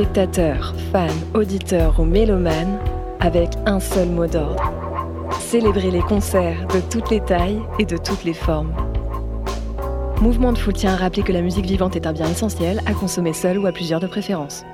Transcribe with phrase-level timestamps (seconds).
[0.00, 2.78] spectateurs, fans, auditeurs ou mélomanes
[3.20, 4.72] avec un seul mot d'ordre.
[5.40, 8.72] Célébrer les concerts de toutes les tailles et de toutes les formes.
[10.22, 12.94] Mouvement de Foule tient à rappeler que la musique vivante est un bien essentiel à
[12.94, 14.64] consommer seul ou à plusieurs de préférence.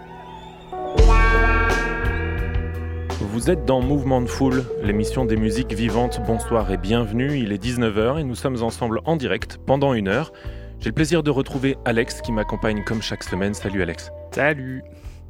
[3.20, 6.20] Vous êtes dans Mouvement de Foule, l'émission des musiques vivantes.
[6.24, 7.36] Bonsoir et bienvenue.
[7.36, 10.32] Il est 19h et nous sommes ensemble en direct pendant une heure.
[10.78, 13.54] J'ai le plaisir de retrouver Alex qui m'accompagne comme chaque semaine.
[13.54, 14.12] Salut Alex.
[14.30, 14.84] Salut.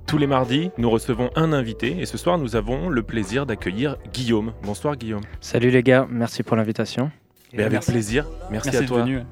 [0.07, 3.97] Tous les mardis, nous recevons un invité et ce soir, nous avons le plaisir d'accueillir
[4.13, 4.53] Guillaume.
[4.63, 5.23] Bonsoir Guillaume.
[5.41, 7.11] Salut les gars, merci pour l'invitation.
[7.53, 8.27] Mais avec plaisir.
[8.51, 8.99] Merci, Merci à toi.
[8.99, 9.23] d'être venu.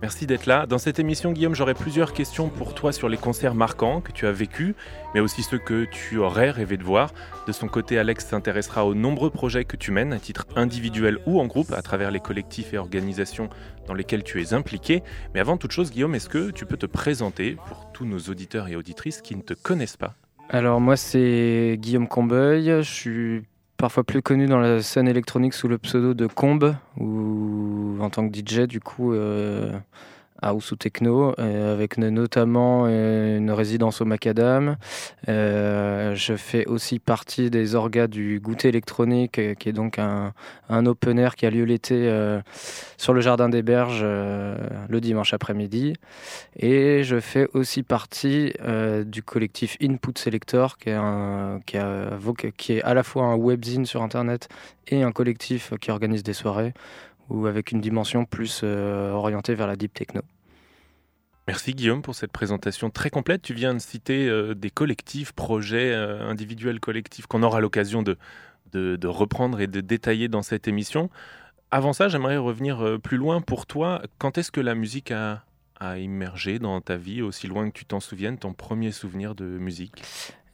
[0.00, 0.66] Merci d'être là.
[0.66, 4.26] Dans cette émission, Guillaume, j'aurai plusieurs questions pour toi sur les concerts marquants que tu
[4.26, 4.74] as vécus,
[5.14, 7.12] mais aussi ceux que tu aurais rêvé de voir.
[7.46, 11.40] De son côté, Alex s'intéressera aux nombreux projets que tu mènes, à titre individuel ou
[11.40, 13.48] en groupe, à travers les collectifs et organisations
[13.86, 15.04] dans lesquels tu es impliqué.
[15.34, 18.66] Mais avant toute chose, Guillaume, est-ce que tu peux te présenter pour tous nos auditeurs
[18.66, 20.16] et auditrices qui ne te connaissent pas?
[20.54, 23.42] Alors moi c'est Guillaume Combeuil, je suis
[23.78, 28.28] parfois plus connu dans la scène électronique sous le pseudo de Combe ou en tant
[28.28, 29.72] que DJ du coup euh,
[30.42, 34.76] house ou techno euh, avec no- notamment euh, une résidence au Macadam.
[35.28, 40.32] Euh, je fais aussi partie des orgas du goûter électronique qui est donc un,
[40.68, 42.10] un open air qui a lieu l'été
[42.96, 45.94] sur le jardin des Berges le dimanche après-midi.
[46.58, 48.52] Et je fais aussi partie
[49.06, 52.18] du collectif Input Selector, qui est, un, a
[52.56, 54.48] qui est à la fois un webzine sur Internet
[54.88, 56.74] et un collectif qui organise des soirées,
[57.28, 60.22] ou avec une dimension plus euh, orientée vers la deep techno.
[61.48, 63.42] Merci Guillaume pour cette présentation très complète.
[63.42, 68.16] Tu viens de citer euh, des collectifs, projets euh, individuels, collectifs qu'on aura l'occasion de,
[69.06, 71.10] reprendre et de détailler dans cette émission.
[71.70, 74.02] Avant ça, j'aimerais revenir plus loin pour toi.
[74.18, 75.44] Quand est-ce que la musique a,
[75.80, 79.44] a immergé dans ta vie, aussi loin que tu t'en souviennes, ton premier souvenir de
[79.44, 80.02] musique?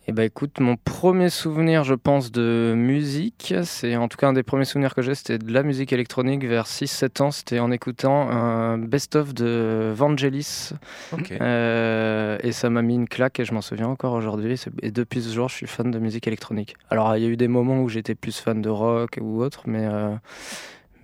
[0.09, 4.33] Et bah écoute, mon premier souvenir, je pense, de musique, c'est en tout cas un
[4.33, 7.31] des premiers souvenirs que j'ai, c'était de la musique électronique vers 6-7 ans.
[7.31, 10.71] C'était en écoutant un best-of de Vangelis.
[11.13, 11.33] Ok.
[11.33, 14.59] Euh, et ça m'a mis une claque et je m'en souviens encore aujourd'hui.
[14.81, 16.75] Et depuis ce jour, je suis fan de musique électronique.
[16.89, 19.65] Alors, il y a eu des moments où j'étais plus fan de rock ou autre,
[19.67, 20.15] mais, euh,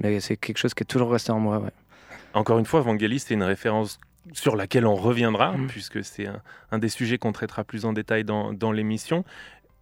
[0.01, 1.59] mais c'est quelque chose qui est toujours resté en moi.
[1.59, 1.73] Ouais.
[2.33, 4.01] Encore une fois, Vangelis, c'est une référence
[4.33, 5.67] sur laquelle on reviendra, Mhm.
[5.67, 6.41] puisque c'est un,
[6.73, 9.25] un des sujets qu'on traitera plus en détail dans, dans l'émission.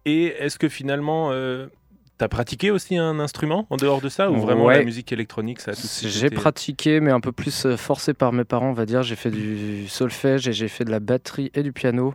[0.05, 4.35] Et est-ce que finalement, tu as pratiqué aussi un instrument en dehors de ça, ou
[4.37, 4.79] vraiment Ouais.
[4.79, 7.65] la musique électronique, ça a tout de suite J'ai été- pratiqué, mais un peu plus
[7.65, 9.01] euh, forcé par mes parents, on va dire.
[9.01, 12.13] J'ai fait du solfège et j'ai fait de la batterie et du piano.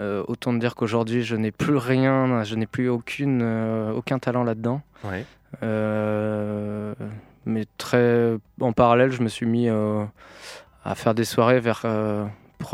[0.00, 4.42] Euh, autant dire qu'aujourd'hui, je n'ai plus rien, je n'ai plus aucune, euh, aucun talent
[4.42, 4.80] là-dedans.
[5.04, 5.26] Ouais.
[5.62, 6.94] Euh,
[7.44, 10.04] mais très en parallèle, je me suis mis euh,
[10.84, 12.24] à faire des soirées euh,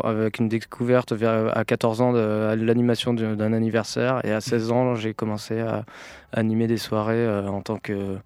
[0.04, 4.20] avec une découverte à 14 ans de l'animation d'un d'un anniversaire.
[4.24, 5.84] Et à 16 ans, j'ai commencé à
[6.32, 8.16] animer des soirées euh, en tant que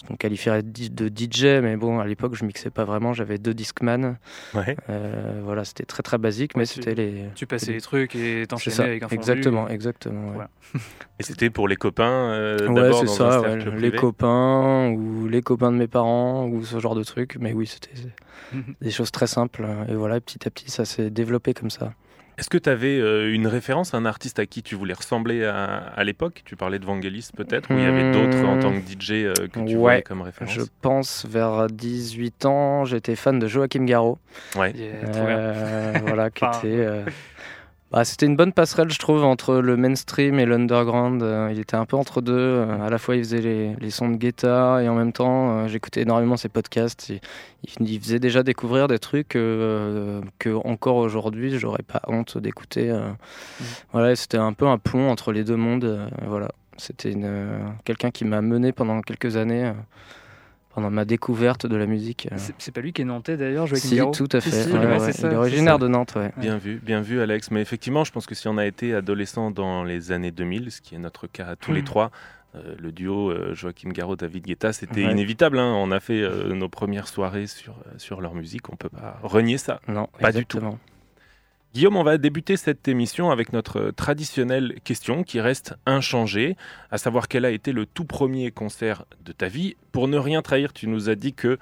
[0.00, 1.60] ce qu'on qualifierait de DJ.
[1.62, 3.12] Mais bon, à l'époque, je mixais pas vraiment.
[3.12, 4.16] J'avais deux Discman.
[4.54, 4.76] Ouais.
[4.88, 7.24] Euh, voilà, c'était très très basique, mais Ouais, c'était les.
[7.34, 9.20] Tu passais les trucs et t'enchaînais avec un fondu.
[9.20, 10.28] exactement, exactement.
[10.28, 10.34] ouais.
[10.34, 10.50] Voilà.
[11.18, 14.88] Et c'était pour les copains euh, Ouais, d'abord c'est dans ça, un ouais, les copains
[14.90, 17.36] ou les copains de mes parents ou ce genre de trucs.
[17.38, 17.90] Mais oui, c'était
[18.80, 19.66] des choses très simples.
[19.88, 21.92] Et voilà, petit à petit, ça s'est développé comme ça.
[22.40, 25.76] Est-ce que tu avais euh, une référence, un artiste à qui tu voulais ressembler à,
[25.76, 26.40] à l'époque?
[26.46, 28.12] Tu parlais de Vangelis peut-être, ou il y avait Hmm.
[28.12, 30.54] d'autres en tant que DJ euh, que tu Ouais, voyais comme référence?
[30.54, 34.16] Je pense vers 18 ans, j'étais fan de Joachim Garraud.
[34.56, 34.72] Ouais.
[34.74, 35.38] Yeah, trop bien.
[35.38, 36.86] Euh, voilà, qui Enfin, était.
[37.92, 41.22] bah, c'était une bonne passerelle, je trouve, entre le mainstream et l'underground.
[41.22, 42.32] Euh, il était un peu entre deux.
[42.38, 45.58] Euh, à la fois, il faisait les, les sons de Guetta et en même temps,
[45.64, 47.08] euh, j'écoutais énormément ses podcasts.
[47.08, 47.20] Il,
[47.80, 52.90] il- il faisait déjà découvrir des trucs euh, que encore aujourd'hui, j'aurais pas honte d'écouter.
[52.90, 53.10] euh.
[53.92, 56.08] Voilà, c'était un peu un pont entre les deux mondes.
[56.26, 57.14] voilà, c'était
[57.84, 59.72] quelqu'un qui m'a mené pendant quelques années.
[60.74, 62.28] Pendant ma découverte de la musique.
[62.32, 62.36] euh.
[62.58, 64.50] C'est- pas lui qui est nantais d'ailleurs, Joachim Si, Garraud tout à fait.
[64.50, 66.32] Si, si, Ouais, ouais, ouais, c'est ça, il est originaire de Nantes, ouais.
[66.36, 67.50] Bien vu, bien vu Alex.
[67.50, 70.80] Mais effectivement, je pense que si on a été adolescent dans les années 2000, ce
[70.80, 71.84] qui est notre cas à tous les Hmm.
[71.84, 72.10] trois,
[72.54, 75.12] euh, le duo euh, Joachim Garraud, David Guetta, c'était Ouais.
[75.12, 75.58] inévitable.
[75.58, 75.72] hein.
[75.76, 79.18] On a fait euh, nos premières soirées sur, euh, sur leur musique, on peut pas
[79.22, 79.80] renier ça.
[79.88, 80.58] Non, Pas du tout.
[81.72, 86.56] Guillaume, on va débuter cette émission avec notre traditionnelle question qui reste inchangée,
[86.90, 89.76] à savoir quel a été le tout premier concert de ta vie.
[89.92, 91.58] Pour ne rien trahir, tu nous as dit que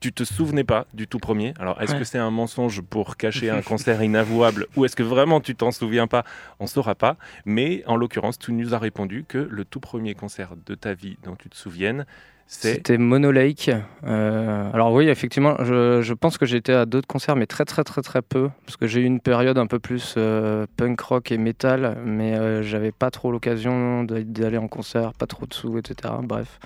[0.00, 1.54] tu te souvenais pas du tout premier.
[1.60, 1.98] Alors, est-ce Ouais.
[2.00, 5.70] que c'est un mensonge pour cacher un concert inavouable ou est-ce que vraiment tu t'en
[5.70, 6.24] souviens pas?
[6.58, 7.16] On saura pas.
[7.44, 11.16] Mais en l'occurrence, tu nous as répondu que le tout premier concert de ta vie
[11.24, 12.06] dont tu te souviennes,
[12.50, 13.70] C'était Mono Lake.
[14.04, 18.00] Euh, alors oui, effectivement, je, pense que été à d'autres concerts, mais très très très
[18.00, 21.36] très peu, parce que j'ai eu une période un peu plus euh, punk rock et
[21.36, 26.14] metal, mais euh, j'avais pas trop l'occasion d'aller en concert, pas trop de sous, etc.
[26.22, 26.58] Bref.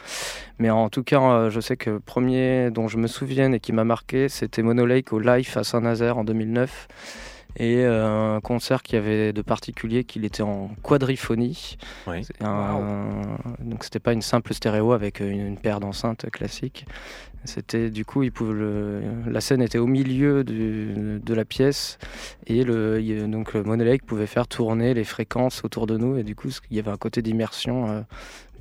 [0.60, 3.72] Mais en tout cas, je sais que le premier dont je me souviens et qui
[3.72, 6.86] m'a marqué, c'était Mono Lake au Life à Saint-Nazaire en 2009.
[7.56, 11.76] Et euh, un concert qui avait de particulier qu'il était en quadriphonie.
[12.06, 12.26] Oui.
[12.40, 16.86] Un- Donc c'était pas une simple stéréo avec une, une paire d'enceintes classique.
[17.44, 21.98] C'était du coup, il pouvait le- la scène était au milieu du- de la pièce
[22.46, 26.36] et le, donc le monolake pouvait faire tourner les fréquences autour de nous et du
[26.36, 28.00] coup il y avait un côté d'immersion euh,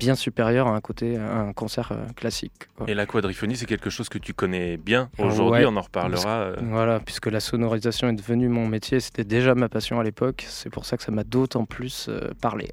[0.05, 2.53] bien supérieur à un côté à un concert euh, classique.
[2.75, 2.89] quoi.
[2.89, 5.71] Et la quadriphonie, c'est quelque chose que tu connais bien aujourd'hui, ouais.
[5.71, 6.39] on en reparlera.
[6.41, 10.45] euh, Voilà, puisque la sonorisation est devenue mon métier, c'était déjà ma passion à l'époque,
[10.47, 12.69] c'est pour ça que ça m'a d'autant plus euh, parlé.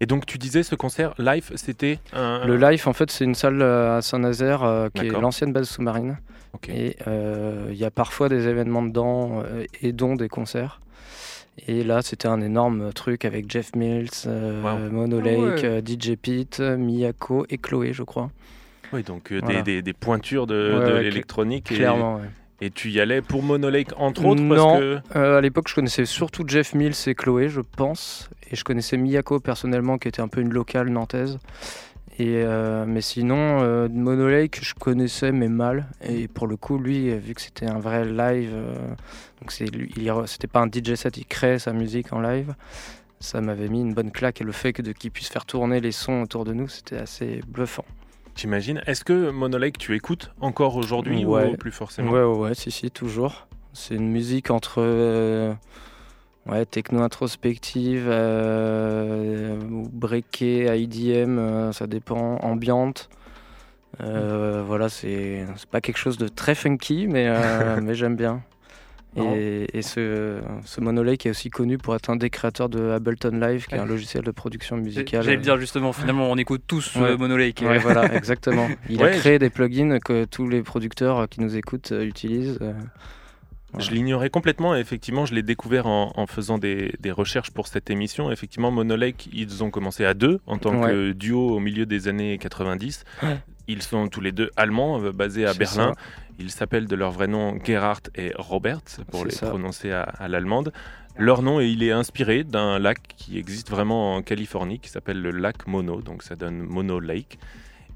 [0.00, 2.44] Et donc tu disais ce concert live, c'était un...
[2.44, 6.18] Le Life, en fait, c'est une salle à Saint-Nazaire euh, qui est l'ancienne base sous-marine.
[6.54, 6.68] Ok.
[6.68, 10.80] Et euh, il y a parfois des événements dedans euh, et dont des concerts.
[11.68, 14.90] Et là, c'était un énorme truc avec Jeff Mills, euh, Wow.
[14.90, 15.50] Mono Ah ouais.
[15.54, 18.30] Lake, euh, DJ Pete, Miyako et Chloé, je crois.
[18.92, 19.62] Oui, donc euh, Voilà.
[19.62, 21.70] des, des- des pointures de, Ouais, de ouais, l'électronique.
[21.70, 22.28] Et, Clairement, ouais.
[22.62, 24.54] et tu y allais pour Monolake entre autres Non.
[24.54, 24.98] parce que...
[25.16, 28.28] Euh, à l'époque, je connaissais surtout Jeff Mills et Chloé, je pense.
[28.50, 31.38] Et je connaissais Miyako personnellement, qui était un peu une locale nantaise.
[32.22, 35.86] Et, euh, mais sinon, euh, Mono Lake, je connaissais, mais mal.
[36.02, 38.74] Et pour le coup, lui, euh, vu que c'était un vrai live, euh,
[39.40, 42.54] donc c'était pas un DJ set, il créait sa musique en live.
[43.18, 44.40] Ça m'avait mis une bonne claque.
[44.40, 46.98] Et le fait que de- qu'il puisse faire tourner les sons autour de nous, c'était
[46.98, 47.84] assez bluffant.
[48.36, 48.80] J'imagine.
[48.86, 51.50] Est-ce que Monolake tu écoutes encore aujourd'hui Ouais.
[51.50, 52.12] ou plus forcément?
[52.12, 53.48] Ouais, ouais, ouais, si, si, toujours.
[53.72, 55.52] C'est une musique entre euh,
[56.46, 59.56] ouais, techno introspective, euh,
[59.92, 63.08] breaké, IDM, euh, ça dépend, ambiante.
[64.02, 68.42] Euh, Voilà, c'est pas quelque chose de très funky, mais, euh, mais j'aime bien.
[69.14, 73.38] Et, et ce, ce Monolake est aussi connu pour être un des créateurs de Ableton
[73.38, 75.22] Live, qui est un logiciel de production musicale.
[75.22, 77.10] J'allais le dire justement, finalement, on écoute tous Ouais.
[77.10, 77.62] euh, Mono Lake.
[77.62, 78.68] Ouais, voilà, exactement.
[78.88, 82.58] Il Ouais, a créé des plugins que tous les producteurs qui nous écoutent utilisent.
[83.78, 87.66] Je l'ignorais complètement et effectivement je l'ai découvert en, en faisant des, des recherches pour
[87.66, 88.30] cette émission.
[88.30, 92.38] Effectivement Monolake ils ont commencé à deux en tant que duo au milieu des années
[92.38, 93.04] 90.
[93.22, 93.38] Ouais.
[93.68, 95.94] Ils sont tous les deux allemands euh, basés à Berlin.
[95.94, 96.00] ça.
[96.38, 98.80] Ils s'appellent de leur vrai nom Gerhard et Robert
[99.10, 99.48] pour les ça.
[99.48, 100.72] prononcer à, à l'allemande.
[101.16, 105.30] Leur nom il est inspiré d'un lac qui existe vraiment en Californie qui s'appelle le
[105.30, 107.38] lac Mono, donc ça donne Mono Lake.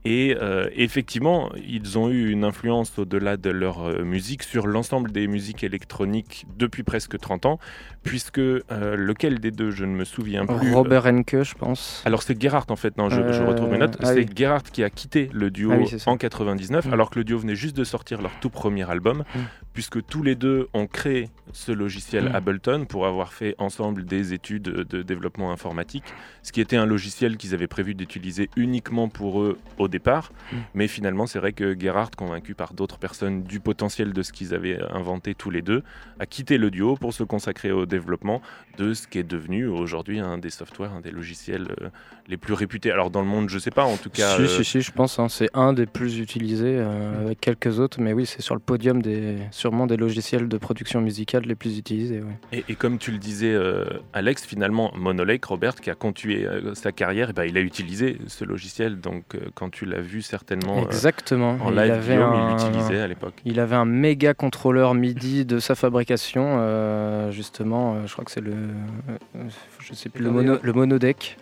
[0.08, 5.10] Et euh, effectivement, ils ont eu une influence au-delà de leur euh, musique sur l'ensemble
[5.10, 7.58] des musiques électroniques depuis presque 30 ans,
[8.04, 10.72] puisque euh, lequel des deux, je ne me souviens plus.
[10.72, 12.02] Robert Henke, je pense.
[12.04, 13.96] Alors c'est Gerhardt en fait, non, je, je retrouve mes notes.
[14.00, 14.26] ah c'est oui.
[14.36, 16.92] Gerhardt qui a quitté le duo Ah oui, en 99, Mm.
[16.92, 19.38] alors que le duo venait juste de sortir leur tout premier album, Mm.
[19.76, 22.34] Puisque tous les deux ont créé ce logiciel Mm.
[22.34, 26.04] Ableton pour avoir fait ensemble des études de développement informatique,
[26.42, 30.32] ce qui était un logiciel qu'ils avaient prévu d'utiliser uniquement pour eux au départ.
[30.52, 30.56] Mm.
[30.74, 34.54] Mais finalement, c'est vrai que Gerhardt, convaincu par d'autres personnes du potentiel de ce qu'ils
[34.54, 35.82] avaient inventé tous les deux,
[36.18, 38.40] a quitté le duo pour se consacrer au développement
[38.78, 41.88] de ce qui est devenu aujourd'hui un des softwares, un des logiciels euh,
[42.28, 42.90] les plus réputés.
[42.90, 44.36] Alors dans le monde, je sais pas, en tout cas.
[44.36, 45.18] si, euh, si, si, je pense.
[45.18, 48.00] hein, c'est un des plus utilisés, euh, avec quelques autres.
[48.00, 51.78] Mais oui, c'est sur le podium des, sûrement des logiciels de production musicale les plus
[51.78, 52.20] utilisés.
[52.20, 52.38] ouais.
[52.52, 56.74] Et, et comme tu le disais, euh, Alex, finalement, Monolake, Robert, qui a continué euh,
[56.74, 59.00] sa carrière, eh ben, il a utilisé ce logiciel.
[59.00, 61.56] Donc, quand tu l'as vu certainement Exactement.
[61.62, 63.34] en il, live, avait Guillaume, un, il l'utilisait à l'époque.
[63.44, 68.06] il avait un méga contrôleur MIDI de sa fabrication, justement.
[68.06, 68.52] je crois que c'est le,
[69.88, 71.38] je sais plus, le, mono, le monodeck.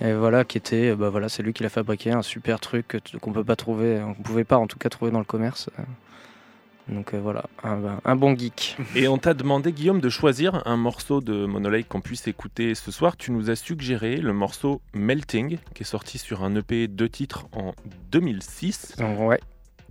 [0.00, 3.32] Et voilà, qui était, bah voilà, c'est lui qui l'a fabriqué, un super truc qu'on
[3.32, 5.70] peut pas trouver, on pouvait pas en tout cas trouver dans le commerce.
[6.88, 8.76] Donc euh, voilà, un, un bon geek.
[8.94, 12.90] Et on t'a demandé, Guillaume, de choisir un morceau de Monolake qu'on puisse écouter ce
[12.90, 13.16] soir.
[13.16, 17.46] Tu nous as suggéré le morceau Melting, qui est sorti sur un EP de titres
[17.52, 17.72] en
[18.10, 18.96] 2006.
[18.98, 19.40] Donc, ouais.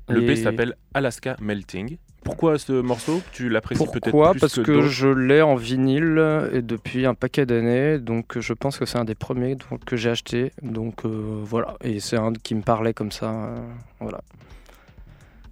[0.09, 1.97] L'EP Et s'appelle Alaska Melting.
[2.23, 3.21] Pourquoi ce morceau?
[3.31, 4.31] Tu l'apprécies peut-être Pourquoi?
[4.31, 8.77] plus Parce que, je l'ai en vinyle et depuis un paquet d'années, donc je pense
[8.77, 10.51] que c'est un des premiers donc, que j'ai acheté.
[10.61, 13.29] Donc euh, voilà, et c'est un qui me parlait comme ça.
[13.31, 13.57] euh,
[13.99, 14.21] voilà.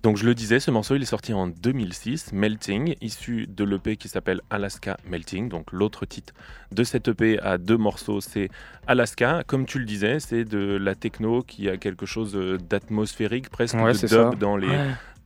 [0.03, 3.97] Donc je le disais, ce morceau il est sorti en 2006, Melting, issu de l'EP
[3.97, 5.47] qui s'appelle Alaska Melting.
[5.47, 6.33] Donc l'autre titre
[6.71, 8.49] de cette EP à deux morceaux, c'est
[8.87, 9.43] Alaska.
[9.45, 12.35] Comme tu le disais, c'est de la techno qui a quelque chose
[12.67, 14.75] d'atmosphérique, presque de dub dans les...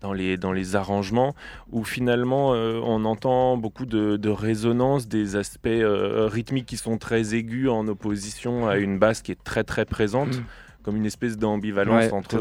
[0.06, 1.34] Dans les, dans les arrangements,
[1.72, 7.00] où finalement euh, on entend beaucoup de, de, résonance, des aspects euh, rythmiques qui sont
[7.00, 10.38] très aigus en opposition à une basse qui est très très présente.
[10.38, 10.44] Mm
[10.84, 12.40] comme une espèce d'ambivalence entre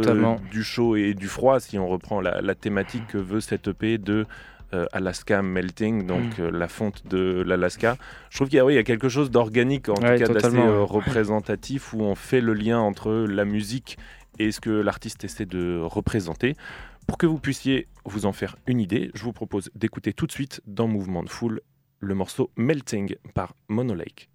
[0.50, 4.26] du chaud et du froid, si on reprend la, thématique que veut cette EP de
[4.75, 6.49] euh, Alaska Melting, donc mm.
[6.50, 7.97] la fonte de l'Alaska.
[8.28, 12.14] Je trouve qu'il y, a quelque chose d'organique, en tout cas d'assez représentatif, où on
[12.14, 13.97] fait le lien entre la musique
[14.38, 16.54] et ce que l'artiste essaie de représenter.
[17.06, 20.32] Pour que vous puissiez vous en faire une idée, je vous propose d'écouter tout de
[20.32, 21.61] suite dans Mouvement de Foule
[22.00, 24.30] le morceau Melting par Monolake.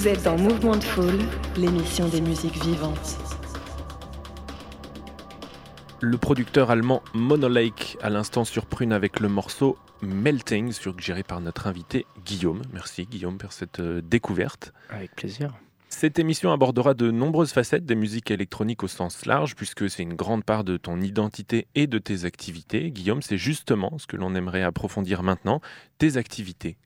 [0.00, 1.18] Vous êtes dans Mouvement de Foule,
[1.58, 3.18] l'émission des musiques vivantes.
[6.00, 11.66] Le producteur allemand Monolake, à l'instant sur Prune avec le morceau Melting, suggéré par notre
[11.66, 12.62] invité Guillaume.
[12.72, 14.72] Merci Guillaume pour cette euh, découverte.
[14.88, 15.52] Avec plaisir.
[15.90, 20.14] Cette émission abordera de nombreuses facettes des musiques électroniques au sens large, puisque c'est une
[20.14, 22.90] grande part de ton identité et de tes activités.
[22.90, 25.60] Guillaume, c'est justement ce que l'on aimerait approfondir maintenant,
[25.98, 26.78] tes activités.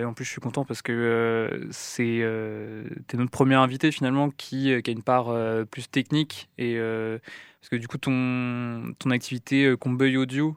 [0.00, 3.90] Ah en plus, je suis content parce que euh, c'est euh, es notre premier invité
[3.90, 7.98] finalement qui, euh, qui a une part euh, plus technique et parce que du coup
[7.98, 10.56] ton ton activité Combeuil Audio,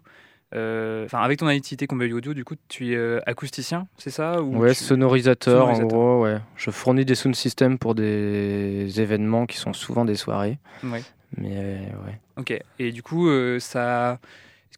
[0.53, 4.73] enfin avec ton activité Combeuil Audio, du coup tu es acousticien, c'est ça ou Ouais,
[4.73, 5.89] tu- sonorisateur, en Sonorisateur.
[5.89, 6.37] gros, ouais.
[6.57, 10.59] Je fournis des sound systems pour des événements qui sont souvent des soirées.
[10.83, 11.01] Ouais.
[11.37, 11.57] Mais
[12.05, 12.19] ouais.
[12.37, 12.59] Ok.
[12.79, 13.29] Et du coup,
[13.59, 14.19] ça.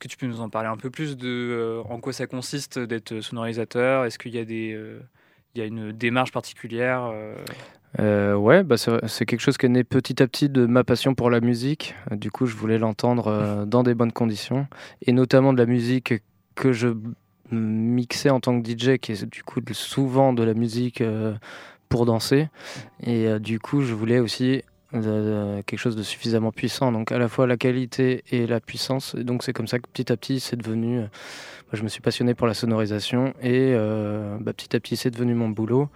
[0.04, 2.28] Est-ce que tu peux nous en parler un peu plus de euh, en quoi ça
[2.28, 4.04] consiste d'être sonorisateur?
[4.04, 5.00] Est-ce qu'il y a des euh,
[5.56, 7.36] il y a une démarche particulière euh,
[8.00, 11.16] Euh, ouais, bah c'est quelque chose qui est né petit à petit de ma passion
[11.16, 11.96] pour la musique.
[12.12, 14.68] Du coup, je voulais l'entendre euh, dans des bonnes conditions,
[15.04, 16.16] et notamment de la musique
[16.56, 16.90] que je
[17.52, 21.34] mixais en tant que DJ, qui est du coup souvent de la musique euh,
[21.88, 22.50] pour danser.
[23.04, 27.48] Et du coup, je voulais aussi quelque chose de suffisamment puissant, donc à la fois
[27.48, 29.16] la qualité et la puissance.
[29.18, 31.00] Et donc c'est comme ça que petit à petit, c'est devenu.
[31.00, 31.08] euh,
[31.74, 35.10] moi, je me suis passionné pour la sonorisation et euh, bah, petit à petit, c'est
[35.10, 35.90] devenu mon boulot.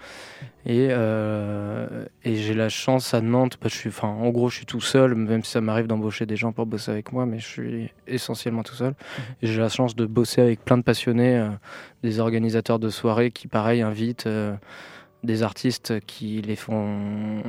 [0.66, 4.56] Et, euh, et j'ai la chance à Nantes, bah, je suis, enfin, en gros, je
[4.56, 7.38] suis tout seul, même si ça m'arrive d'embaucher des gens pour bosser avec moi, mais
[7.38, 8.96] je suis essentiellement tout seul.
[9.44, 11.50] Et j'ai la chance de bosser avec plein de passionnés, euh,
[12.02, 14.28] des organisateurs de soirées qui, pareil, invitent
[15.24, 17.44] des artistes qui les font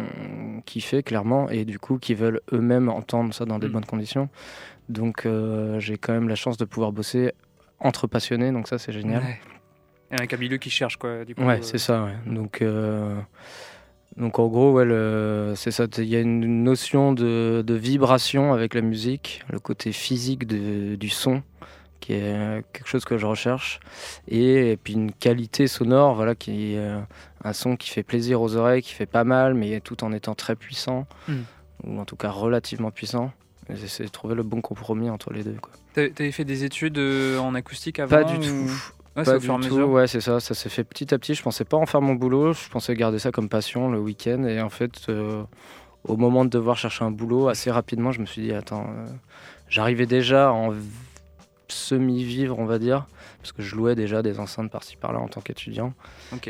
[0.65, 3.73] kiffer, clairement, et du coup, qui veulent eux-mêmes entendre ça dans des Mm.
[3.73, 4.29] bonnes conditions.
[4.89, 7.33] Donc, euh, j'ai quand même la chance de pouvoir bosser
[7.81, 9.23] entre passionnés, donc ça, c'est génial.
[9.23, 9.39] ouais.
[10.11, 11.27] Avec un milieu qui cherche quoi.
[11.27, 12.05] Du coup, Ouais, euh, c'est ça.
[12.05, 12.15] Ouais.
[12.33, 13.15] Donc, euh,
[14.17, 14.87] donc en gros, ouais,
[15.55, 15.85] c'est ça.
[15.99, 20.97] Il y a une notion de, de vibration avec la musique, le côté physique de-
[20.97, 21.43] du son,
[22.01, 23.81] qui est quelque chose que je recherche,
[24.29, 27.01] et, puis une qualité sonore, voilà, qui est euh,
[27.45, 30.35] un son qui fait plaisir aux oreilles, qui fait pas mal, mais tout en étant
[30.35, 31.35] très puissant, Mm.
[31.85, 33.33] ou en tout cas relativement puissant.
[33.71, 35.57] J'essaie de trouver le bon compromis entre les deux.
[35.95, 38.73] T'avais fait des études euh, en acoustique avant Pas du ou- tout.
[39.17, 40.39] Ouais, Pas du tout, ouais, c'est ça.
[40.41, 41.35] Ça s'est fait petit à petit.
[41.35, 42.53] Je pensais pas en faire mon boulot.
[42.53, 44.45] Je pensais garder ça comme passion le week-end.
[44.45, 45.43] Et en fait, euh,
[46.05, 49.07] au moment de devoir chercher un boulot, assez rapidement, je me suis dit, attends, euh,
[49.69, 50.73] j'arrivais déjà en
[51.69, 53.07] semi-vivre, on va dire,
[53.41, 55.93] parce que je louais déjà des enceintes par-ci par-là en tant qu'étudiant.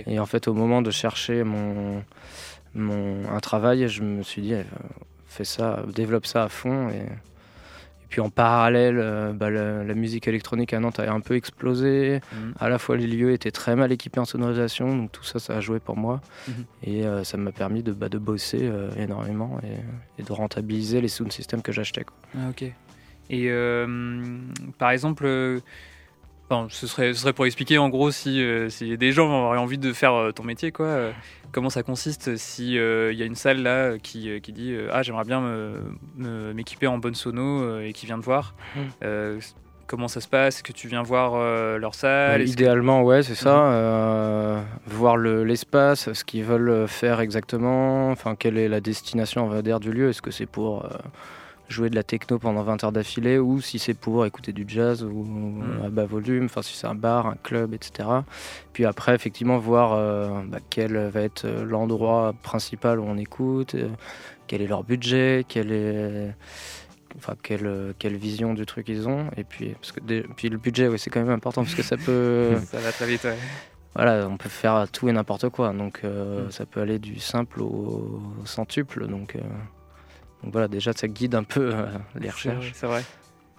[0.07, 2.02] Et en fait, au moment de chercher mon,
[2.74, 4.64] mon, un travail, je me suis dit, eh,
[5.26, 6.88] fais ça, développe ça à fond.
[6.90, 11.20] Et, et puis en parallèle, euh, bah, la, la musique électronique à Nantes a un
[11.20, 12.20] peu explosé.
[12.33, 12.54] Mhm.
[12.59, 15.57] À la fois, les lieux étaient très mal équipés en sonorisation, donc tout ça, ça
[15.57, 16.20] a joué pour moi.
[16.46, 16.54] Mhm.
[16.85, 21.00] Et euh, ça m'a permis de, bah, de bosser euh, énormément et, et de rentabiliser
[21.00, 22.07] les sound systems que j'achetais.
[22.35, 22.72] Ah, ok.
[23.31, 23.87] Et euh,
[24.79, 25.61] par exemple, euh,
[26.49, 29.59] enfin, ce, serait, ce serait pour expliquer en gros si, euh, si des gens auraient
[29.59, 30.87] envie de faire euh, ton métier, quoi.
[30.87, 31.12] euh,
[31.53, 35.25] comment ça consiste si il y a une salle là qui, qui dit ah j'aimerais
[35.25, 35.81] bien me-
[36.17, 38.55] me- m'équiper en bonne sono et qui vient te voir.
[38.77, 38.81] Mm.
[39.05, 39.41] Euh,
[39.87, 40.57] comment ça se passe?
[40.57, 41.38] Est-ce que tu viens voir
[41.79, 42.45] leur salle?
[42.45, 43.73] Que- idéalement, ouais, c'est ça.
[43.73, 49.49] Euh, voir le- l'espace, ce qu'ils veulent faire exactement, enfin, quelle est la destination, on
[49.49, 50.11] va dire, du lieu.
[50.11, 50.87] Est-ce que c'est pour
[51.68, 55.04] jouer de la techno pendant 20 heures d'affilée ou si c'est pour écouter du jazz
[55.04, 55.85] ou Mhm.
[55.85, 58.09] à bas volume, enfin, si c'est un bar, un club, etc.
[58.72, 63.74] Puis après, effectivement, voir euh, bah, quel va être euh, l'endroit principal où on écoute,
[63.74, 63.88] euh,
[64.46, 66.35] quel est leur budget, quel est
[67.16, 70.00] enfin quelle, quelle vision du truc ils ont et puis parce que
[70.37, 73.07] puis le budget oui c'est quand même important parce que ça peut ça va très
[73.07, 73.24] vite.
[73.24, 73.35] ouais.
[73.94, 76.50] voilà on peut faire tout et n'importe quoi donc euh, Mm.
[76.50, 79.40] ça peut aller du simple au, au centuple donc, euh,
[80.42, 81.87] donc voilà déjà ça guide un peu euh,
[82.18, 83.05] les recherches C'est vrai.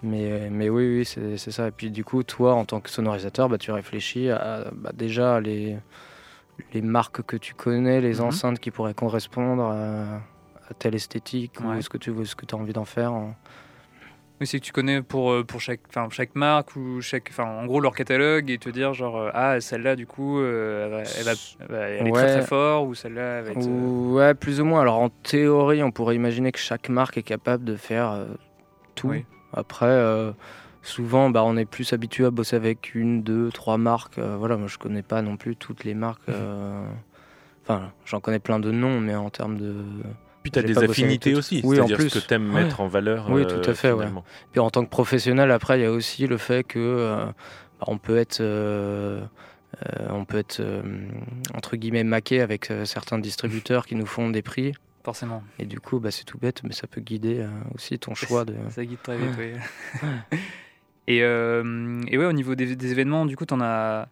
[0.02, 1.68] mais, mais oui, oui, c'est ça.
[1.68, 5.40] Et puis du coup, toi, en tant que sonorisateur, bah, tu réfléchis à bah, déjà
[5.40, 5.76] les,
[6.72, 8.26] les marques que tu connais, les Mhm.
[8.26, 10.22] enceintes qui pourraient correspondre à,
[10.68, 13.12] à telle esthétique ou ce que tu veux, ce que as envie d'en faire.
[14.40, 17.44] Oui, c'est que tu connais pour, euh, pour chaque, enfin, chaque marque ou chaque, enfin,
[17.44, 21.24] en gros leur catalogue et te dire genre euh, ah celle-là du coup euh, elle
[21.24, 23.58] va, elle va, elle aller très très fort ou celle-là elle va être.
[23.58, 24.80] euh, Ou- Ouais, plus ou moins.
[24.80, 28.24] Alors en théorie, on pourrait imaginer que chaque marque est capable de faire euh,
[28.94, 29.08] tout.
[29.08, 29.26] Oui.
[29.52, 30.32] Après,
[30.82, 34.18] souvent, bah, on est plus habitué à bosser avec une, deux, trois marques.
[34.18, 36.26] Voilà, moi je connais pas non plus toutes les marques.
[36.28, 36.86] Mhm.
[37.64, 39.74] Enfin, j'en connais plein de noms, mais en termes de.
[40.42, 42.62] Puis tu as des affinités aussi, Oui, en c'est-à-dire ce que tu aimes Ouais.
[42.64, 43.26] mettre en valeur.
[43.30, 44.06] Oui, euh, tout à fait, ouais.
[44.52, 47.86] Puis en tant que professionnel, après, il y a aussi le fait que euh, bah,
[47.88, 49.20] on peut être euh,
[50.08, 50.62] on peut être
[51.54, 54.72] entre guillemets maqué avec certains distributeurs qui nous font des prix.
[55.04, 55.42] Forcément.
[55.58, 58.44] Et du coup, bah, c'est tout bête, mais ça peut guider aussi ton choix.
[58.44, 58.54] De...
[58.70, 59.52] Ça guide très vite, oui.
[61.06, 64.08] et, et ouais, au niveau des, des événements, du coup, tu en as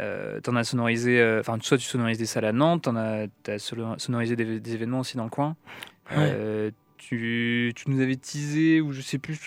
[0.00, 3.26] euh, t'en as sonorisé, euh, enfin, soit tu sonorises des salles à Nantes, t'en as,
[3.48, 3.58] as
[3.98, 5.56] sonorisé des, événements aussi dans le coin.
[6.12, 9.38] Euh, tu, tu, nous avais teasé, ou je sais plus,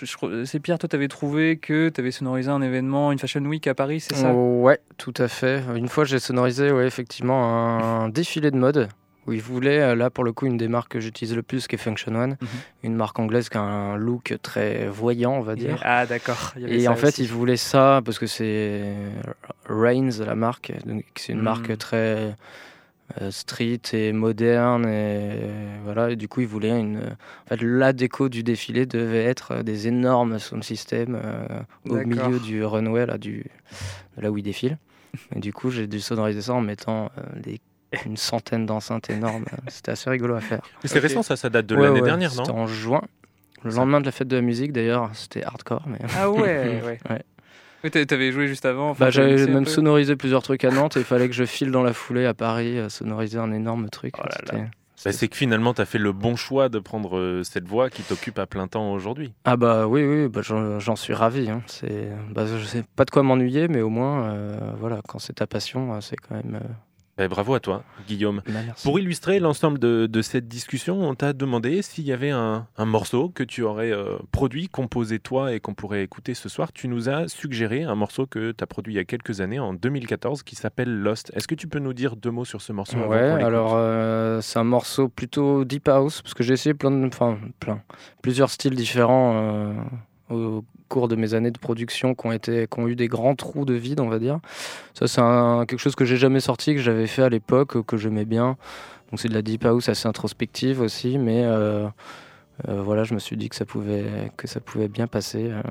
[0.46, 4.00] c'est Pierre, toi, t'avais trouvé que t'avais sonorisé un événement, une Fashion Week à Paris,
[4.00, 4.34] c'est ça?
[4.34, 5.64] Ouais, tout à fait.
[5.76, 8.90] Une fois, j'ai sonorisé, ouais, effectivement, un défilé de mode
[9.28, 11.68] où il voulait, euh, là pour le coup, une des marques que j'utilise le plus,
[11.68, 12.48] qui est Function One, mhm.
[12.84, 15.80] une marque anglaise qui a un look très voyant, on va dire.
[15.84, 16.54] Ah d'accord.
[16.58, 18.84] Et en fait, il voulait ça parce que c'est
[19.68, 20.74] Reigns, la marque,
[21.16, 21.44] c'est une mhm.
[21.44, 22.36] marque très
[23.22, 25.40] euh, street et moderne et
[25.84, 26.12] voilà.
[26.12, 26.98] Et du coup, il voulait une.
[26.98, 31.60] En fait, la déco du défilé devait être des énormes sound systems euh,
[31.90, 33.46] au milieu du runway là, du
[34.18, 34.78] là où il défile.
[35.36, 37.60] Et du coup, j'ai dû sonoriser ça en mettant des
[38.06, 39.46] une centaine d'enceintes énormes.
[39.68, 40.62] C'était assez rigolo à faire.
[40.84, 43.02] C'est récent, ça, ça date de l'année dernière, non C'était en juin.
[43.64, 45.84] Le lendemain de la fête de la musique, d'ailleurs, c'était hardcore.
[45.88, 46.00] Mais...
[46.18, 47.00] Ah ouais, ouais.
[47.10, 48.06] ouais.
[48.06, 51.28] T'avais joué juste avant bah, J'avais même sonorisé plusieurs trucs à Nantes et il fallait
[51.28, 54.16] que je file dans la foulée à Paris, euh, sonoriser un énorme truc.
[54.20, 57.68] Oh bah, c'est que finalement, tu as fait le bon choix de prendre euh, cette
[57.68, 59.34] voix qui t'occupe à plein temps aujourd'hui.
[59.44, 61.50] Ah bah oui, oui, bah, j'en suis ravi.
[61.50, 61.62] Hein.
[61.68, 65.34] C'est, bah, je sais pas de quoi m'ennuyer, mais au moins, euh, voilà, quand c'est
[65.34, 66.62] ta passion, c'est quand même
[67.20, 68.42] eh, bravo à toi, Guillaume.
[68.48, 73.30] Bah, Pour illustrer l'ensemble de, cette discussion, on t'a demandé s'il y avait un, morceau
[73.30, 76.74] que tu aurais euh, produit, composé toi et qu'on pourrait écouter ce soir.
[76.74, 79.60] Tu nous as suggéré un morceau que tu as produit il y a quelques années,
[79.60, 81.32] en 2014, qui s'appelle Lost.
[81.36, 84.58] Est-ce que tu peux nous dire deux mots sur ce morceau Ouais, alors euh, c'est
[84.58, 87.82] un morceau plutôt deep house, parce que j'ai essayé plein de, enfin, plein,
[88.24, 89.34] plusieurs styles différents.
[89.36, 89.74] Euh,
[90.30, 93.34] au cours de mes années de production qui ont, été, qui ont eu des grands
[93.34, 94.40] trous de vide, on va dire.
[94.94, 95.22] Ça, c'est
[95.68, 98.58] quelque chose que j'ai jamais sorti, que j'avais fait à l'époque, que j'aimais bien.
[99.10, 101.88] Donc c'est de la deep house assez introspective aussi, mais euh,
[102.68, 105.50] euh, voilà, je me suis dit que ça pouvait, que ça pouvait bien passer.
[105.50, 105.62] Euh,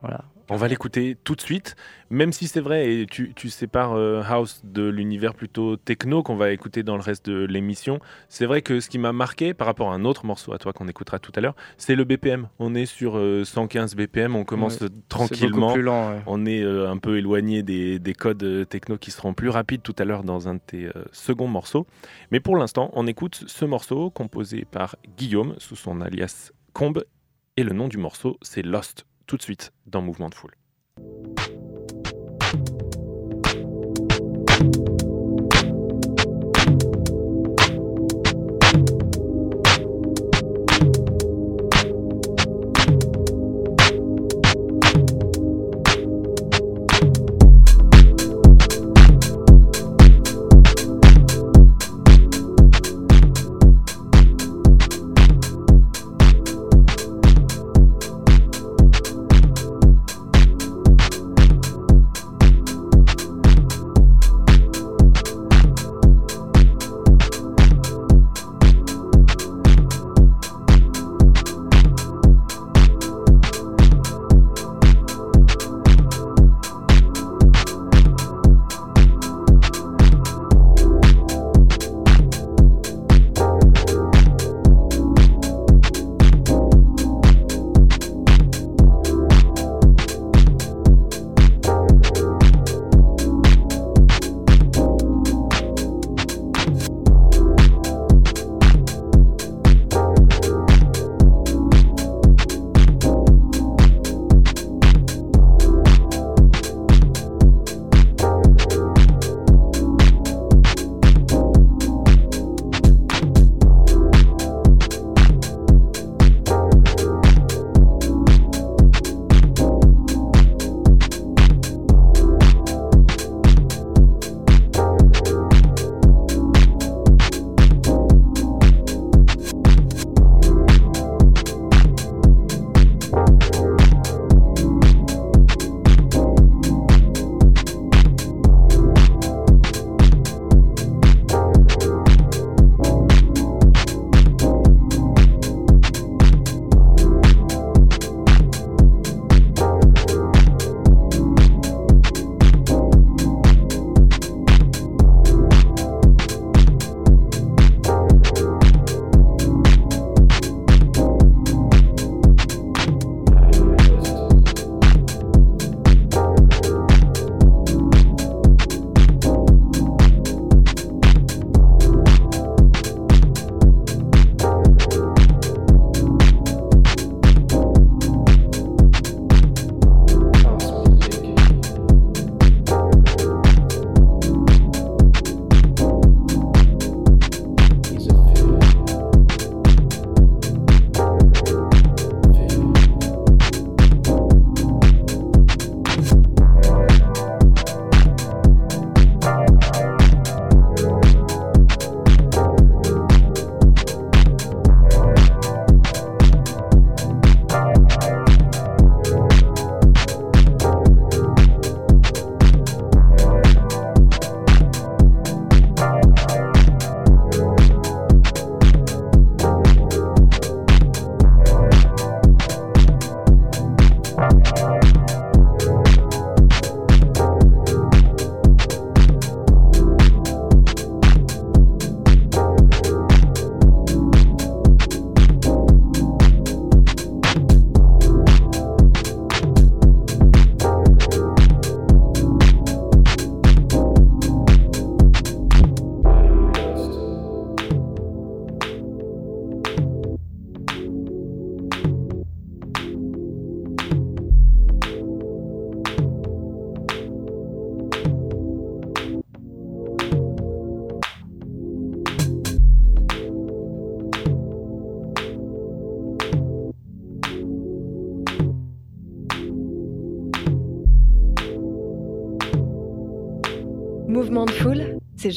[0.00, 0.24] voilà.
[0.50, 1.74] On va l'écouter tout de suite,
[2.10, 6.50] même si c'est vrai, et tu, sépares euh, House de l'univers plutôt techno qu'on va
[6.52, 7.98] écouter dans le reste de l'émission.
[8.28, 10.74] C'est vrai que ce qui m'a marqué par rapport à un autre morceau à toi
[10.74, 12.48] qu'on écoutera tout à l'heure, c'est le BPM.
[12.58, 15.72] On est sur 115 euh, BPM, on commence tranquillement.
[15.72, 19.48] Plus lent, On est euh, un peu éloigné des, des, codes techno qui seront plus
[19.48, 21.86] rapides tout à l'heure dans un de tes seconds morceaux.
[22.30, 27.04] Mais pour l'instant, on écoute ce morceau composé par Guillaume sous son alias Combe,
[27.56, 30.54] et le nom du morceau, c'est Lost tout de suite dans Mouvement de Foule.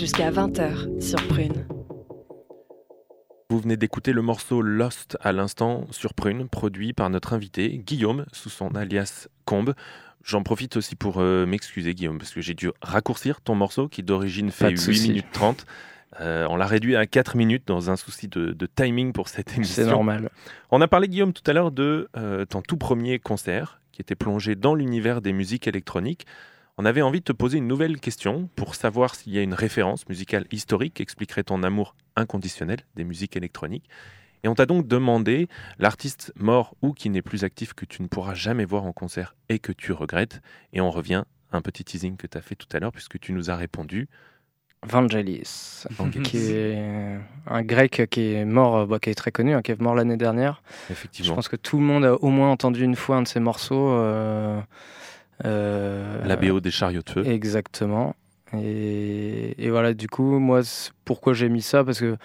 [0.08, 1.68] Jusqu'à 20h sur Prune.
[3.50, 8.26] Vous venez d'écouter le morceau Lost à l'instant sur Prune, produit par notre invité Guillaume
[8.32, 9.74] sous son alias Combe.
[10.24, 14.02] J'en profite aussi pour euh, m'excuser Guillaume parce que j'ai dû raccourcir ton morceau qui
[14.02, 15.66] d'origine fait 8 minutes 30.
[16.22, 19.84] Euh, on l'a réduit à 4 minutes dans un souci de, timing pour cette émission.
[19.84, 20.30] C'est normal.
[20.72, 24.16] On a parlé Guillaume tout à l'heure de euh, ton tout premier concert qui était
[24.16, 26.26] plongé dans l'univers des musiques électroniques.
[26.80, 29.56] On avait envie de te poser une nouvelle question pour savoir s'il y a une
[29.56, 33.90] référence musicale historique qui expliquerait ton amour inconditionnel des musiques électroniques.
[34.44, 35.48] Et on t'a donc demandé
[35.80, 39.36] l'artiste mort ou qui n'est plus actif que tu ne pourras jamais voir en concert
[39.50, 40.40] et que tu regrettes.
[40.72, 43.20] Et on revient à un petit teasing que tu as fait tout à l'heure puisque
[43.20, 44.08] tu nous as répondu.
[44.86, 45.84] Vangelis,
[46.24, 49.82] qui est un grec qui est mort, bah, qui est très connu, hein, qui est
[49.82, 50.62] mort l'année dernière.
[50.92, 51.32] Effectivement.
[51.32, 53.40] Je pense que tout le monde a au moins entendu une fois un de ses
[53.40, 53.90] morceaux.
[53.90, 54.62] Euh, euh,
[55.44, 57.28] la BO des chariots de feu.
[57.28, 58.16] Exactement.
[58.54, 60.62] Et, voilà, du coup, moi,
[61.04, 61.84] pourquoi j'ai mis ça?
[61.84, 62.16] Parce que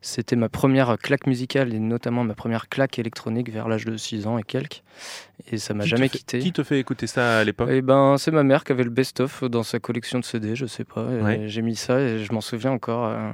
[0.00, 4.26] c'était ma première claque musicale et notamment ma première claque électronique vers l'âge de 6
[4.26, 4.82] ans et quelques.
[5.50, 6.38] Et ça m'a jamais quitté.
[6.38, 7.68] Qui te fait écouter ça à l'époque?
[7.70, 10.66] Eh ben, c'est ma mère qui avait le best-of dans sa collection de CD, je
[10.66, 11.06] sais pas.
[11.46, 13.06] J'ai mis ça et je m'en souviens encore.
[13.06, 13.30] Euh.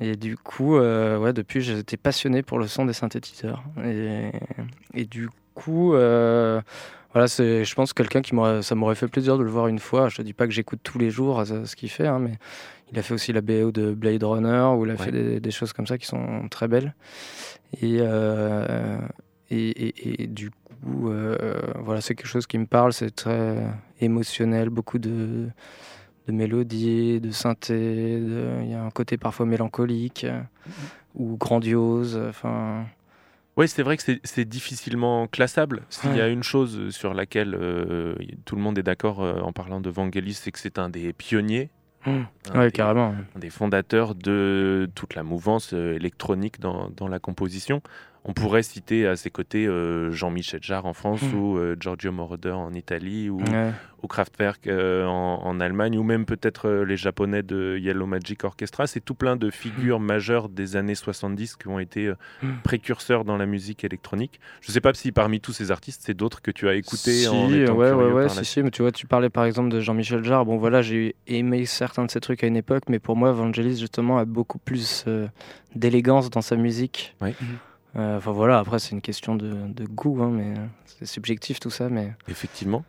[0.00, 3.62] Et du coup, euh, ouais, depuis, j'étais passionné pour le son des synthétiseurs.
[3.84, 4.32] Et,
[4.92, 6.60] et du coup, euh,
[7.14, 9.78] voilà, c'est, je pense, quelqu'un qui m'aurait, ça m'aurait fait plaisir de le voir une
[9.78, 10.08] fois.
[10.08, 12.32] Je te dis pas que j'écoute tous les jours euh, ce qu'il fait, hein, mais
[12.90, 15.72] il a fait aussi la BO de Blade Runner, où il a fait des, choses
[15.72, 16.92] comme ça qui sont très belles.
[17.80, 18.98] Et, euh,
[19.48, 23.64] et, du coup, euh, voilà, c'est quelque chose qui me parle, c'est très
[24.00, 25.48] émotionnel, beaucoup de,
[26.26, 28.18] de mélodies, de synthé,
[28.62, 30.72] il y a un côté parfois mélancolique mm-hmm.
[31.14, 32.20] ou grandiose.
[32.28, 32.86] Enfin.
[33.56, 35.82] Oui, c'est vrai que c'est difficilement classable.
[35.88, 39.52] S'il y a une chose sur laquelle euh, tout le monde est d'accord euh, en
[39.52, 41.70] parlant de Vangelis, c'est que c'est un des pionniers.
[42.04, 42.22] Mmh.
[42.56, 43.14] Oui, carrément.
[43.34, 47.80] Un des fondateurs de toute la mouvance euh, électronique dans, dans, la composition.
[48.26, 51.34] On pourrait citer à ses côtés euh, Jean-Michel Jarre en France hmm.
[51.34, 53.38] ou euh, Giorgio Moroder en Italie ou,
[54.08, 58.86] Kraftwerk euh, en, Allemagne ou même peut-être les Japonais de Yellow Magic Orchestra.
[58.86, 60.04] C'est tout plein de figures hmm.
[60.04, 62.48] majeures des années 70 qui ont été hmm.
[62.62, 64.40] précurseurs dans la musique électronique.
[64.62, 67.28] Je ne sais pas si parmi tous ces artistes, c'est d'autres que tu as écoutés
[67.28, 69.80] en étant ouais, ouais, ouais, si, si, mais tu vois, tu parlais par exemple de
[69.80, 70.46] Jean-Michel Jarre.
[70.46, 73.78] Bon, voilà, j'ai aimé certains de ces trucs à une époque, mais pour moi, Vangelis,
[73.78, 75.04] justement, a beaucoup plus
[75.74, 77.16] d'élégance dans sa musique.
[77.20, 77.34] Oui.
[77.96, 80.54] Euh, enfin voilà, après c'est une question de, goût, hein, mais
[80.84, 81.88] c'est subjectif tout ça.
[81.88, 82.84] Mais effectivement,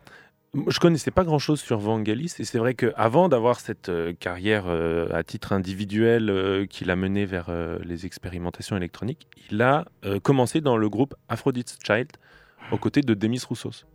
[0.66, 4.64] je connaissais pas grand chose sur Vangelis et c'est vrai qu'avant d'avoir cette euh, carrière
[4.66, 7.50] euh, à titre individuel qui l'a mené vers
[7.84, 9.84] les expérimentations électroniques, il a
[10.22, 12.08] commencé dans le groupe Aphrodite's Child
[12.72, 13.86] aux côtés de Demis Roussos.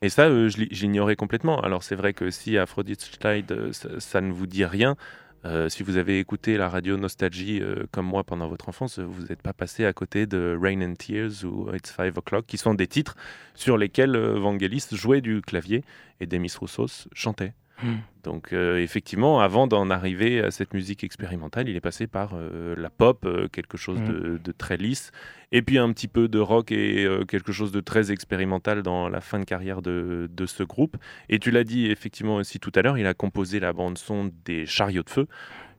[0.00, 1.60] Et ça, j'ignorais complètement.
[1.60, 4.96] Alors c'est vrai que si Aphrodite's Child, ça, ne vous dit rien,
[5.44, 9.26] euh, si vous avez écouté la radio Nostalgie euh, comme moi pendant votre enfance, vous
[9.26, 12.74] n'êtes pas passé à côté de Rain and Tears ou It's Five O'Clock, qui sont
[12.74, 13.16] des titres
[13.54, 15.84] sur lesquels euh, Vangelis jouait du clavier
[16.20, 17.52] et Demis Roussos chantait.
[17.82, 17.96] Hmm.
[18.24, 22.32] Donc effectivement, avant d'en arriver à cette musique expérimentale, il est passé par
[22.76, 24.38] la pop, quelque chose hmm.
[24.38, 25.12] de, très lisse,
[25.50, 29.20] et puis un petit peu de rock et quelque chose de très expérimental dans la
[29.20, 30.96] fin de carrière de, de ce groupe.
[31.30, 34.30] Et tu l'as dit effectivement aussi tout à l'heure, il a composé la bande son
[34.44, 35.26] des Chariots de Feu,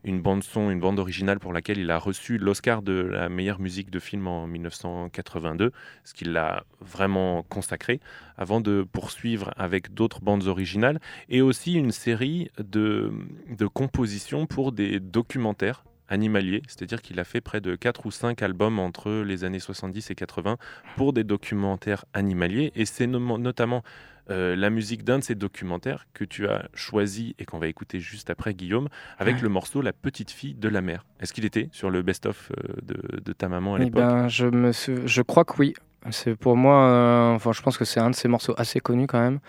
[0.04, 3.60] une bande son, une bande originale pour laquelle il a reçu l'Oscar de la meilleure
[3.60, 5.72] musique de film en 1982,
[6.04, 8.00] ce qui l'a vraiment consacré,
[8.38, 13.12] avant de poursuivre avec d'autres bandes originales et aussi une série de,
[13.50, 18.42] de compositions pour des documentaires animaliers, c'est-à-dire qu'il a fait près de 4 ou 5
[18.42, 20.58] albums entre les années 70 et 80
[20.98, 23.84] pour des documentaires animaliers, et c'est notamment
[24.30, 28.00] euh, la musique d'un de ces documentaires que tu as choisi et qu'on va écouter
[28.00, 31.06] juste après Guillaume, avec le morceau La petite fille de la mer.
[31.20, 34.02] Est-ce qu'il était sur le best-of euh, de, ta maman à eh l'époque?
[34.02, 35.74] ben, je, me je crois que oui.
[36.12, 39.08] C'est pour moi, euh, enfin, je pense que c'est un de ces morceaux assez connus
[39.08, 39.40] quand même.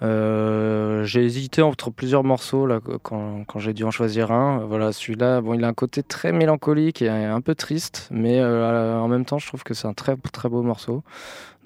[0.00, 4.58] Euh, j'ai hésité entre plusieurs morceaux là, quand, j'ai dû en choisir un.
[4.64, 8.98] Voilà, celui-là, bon, il a un côté très mélancolique et un peu triste, mais euh,
[8.98, 11.02] en même temps, je trouve que c'est un très très beau morceau.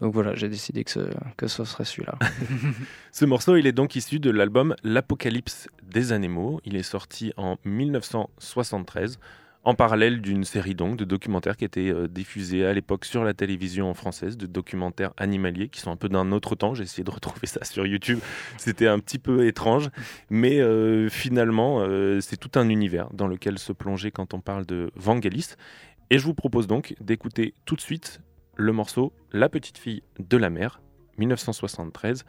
[0.01, 1.01] Donc voilà, j'ai décidé que ce,
[1.37, 2.18] que ce serait celui-là.
[3.12, 6.61] ce morceau, il est donc issu de l'album L'Apocalypse des animaux.
[6.64, 9.18] Il est sorti en 1973
[9.64, 13.35] en parallèle d'une série donc de documentaires qui étaient euh, diffusés à l'époque sur la
[13.35, 16.75] télévision française, de documentaires animaliers qui sont un peu d'un autre temps.
[16.75, 18.18] J'ai essayé de retrouver ça sur YouTube.
[18.59, 19.90] C'était un petit peu étrange,
[20.31, 24.66] mais euh, finalement, euh, c'est tout un univers dans lequel se plonger quand on parle
[24.66, 25.55] de Vangelis.
[26.11, 28.20] Et je vous propose donc d'écouter tout de suite
[28.57, 30.83] le morceau La petite fille de la mer,
[31.18, 32.25] 1973,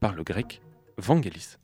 [0.00, 0.62] par le grec
[0.98, 1.56] Vangelis.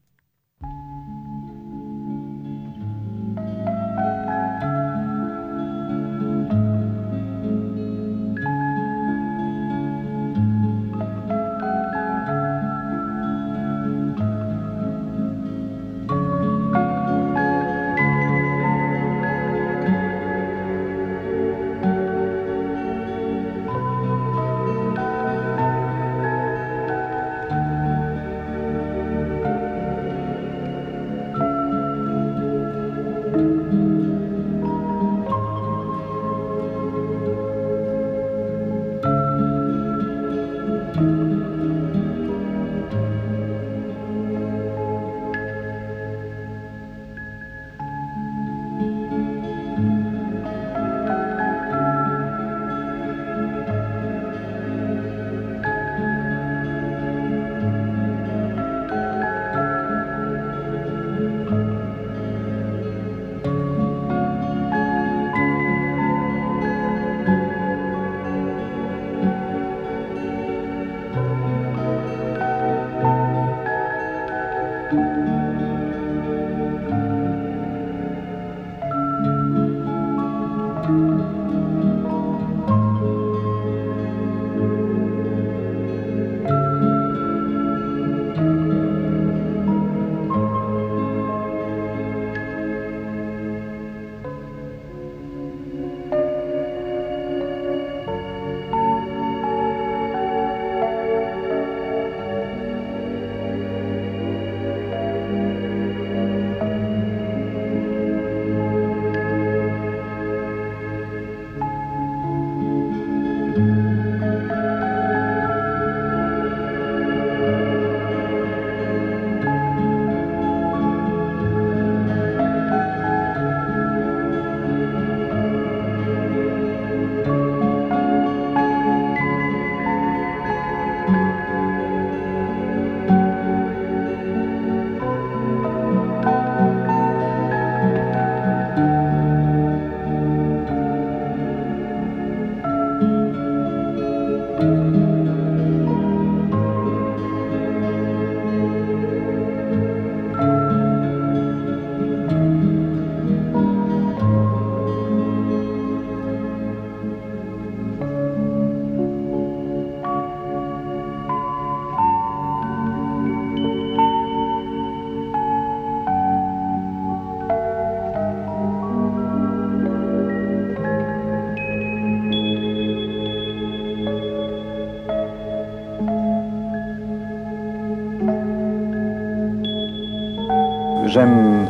[181.12, 181.66] J'aime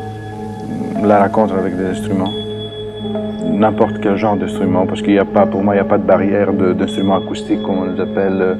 [1.03, 2.31] la rencontre avec des instruments.
[3.45, 5.97] N'importe quel genre d'instrument, parce qu'il n'y a pas, pour moi, il n'y a pas
[5.97, 8.55] de barrière d'instruments acoustiques, comme on les appelle, euh,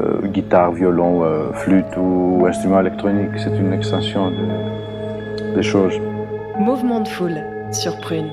[0.00, 3.32] euh, guitare, violon, euh, flûte ou instrument électronique.
[3.36, 4.32] C'est une extension
[5.56, 5.94] des choses.
[6.58, 7.42] Mouvement de foule
[7.72, 8.30] sur Prune.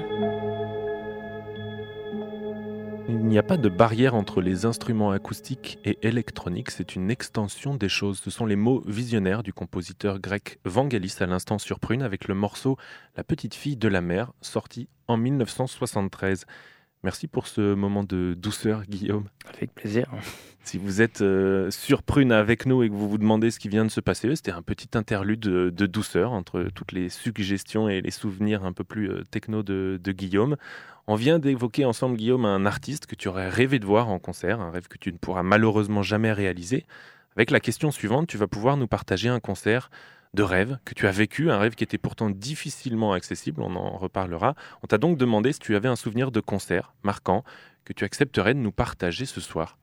[3.39, 7.87] N'y a pas de barrière entre les instruments acoustiques et électroniques, c'est une extension des
[7.87, 8.19] choses.
[8.19, 12.35] Ce sont les mots visionnaires du compositeur grec Vangelis à l'instant sur Prune avec le
[12.35, 12.75] morceau
[13.15, 16.45] La petite fille de la mer, sorti en 1973.
[17.03, 19.29] Merci pour ce moment de douceur, Guillaume.
[19.55, 20.11] Avec plaisir.
[20.63, 23.69] Si vous êtes euh, sur Prune avec nous et que vous vous demandez ce qui
[23.69, 28.01] vient de se passer, c'était un petit interlude de, douceur entre toutes les suggestions et
[28.01, 30.57] les souvenirs un peu plus euh, techno de, de Guillaume.
[31.07, 34.59] On vient d'évoquer ensemble, Guillaume, un artiste que tu aurais rêvé de voir en concert,
[34.59, 36.85] un rêve que tu ne pourras malheureusement jamais réaliser.
[37.35, 39.89] Avec la question suivante, tu vas pouvoir nous partager un concert
[40.33, 43.97] de rêve que tu as vécu, un rêve qui était pourtant difficilement accessible, on en
[43.97, 44.55] reparlera.
[44.83, 47.43] On t'a donc demandé si tu avais un souvenir de concert marquant
[47.85, 49.77] que tu accepterais de nous partager ce soir.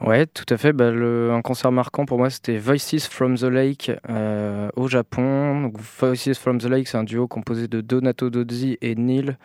[0.00, 0.72] Ouais, tout à fait.
[0.72, 5.72] Bah, un concert marquant pour moi, c'était Voices from the Lake euh, au Japon.
[6.00, 9.36] Voices from the Lake, c'est un duo composé de Donato Dozzi et Neil.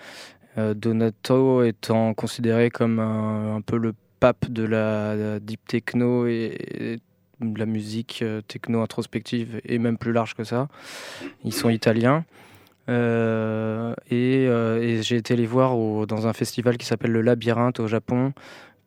[0.57, 6.99] Euh, Donato étant considéré comme un, peu le pape de la, deep techno et,
[7.39, 10.67] de la musique euh, techno introspective et même plus large que ça.
[11.43, 12.25] Ils sont italiens.
[12.89, 18.33] Euh, et, j'ai été les voir dans un festival qui s'appelle le Labyrinthe au Japon,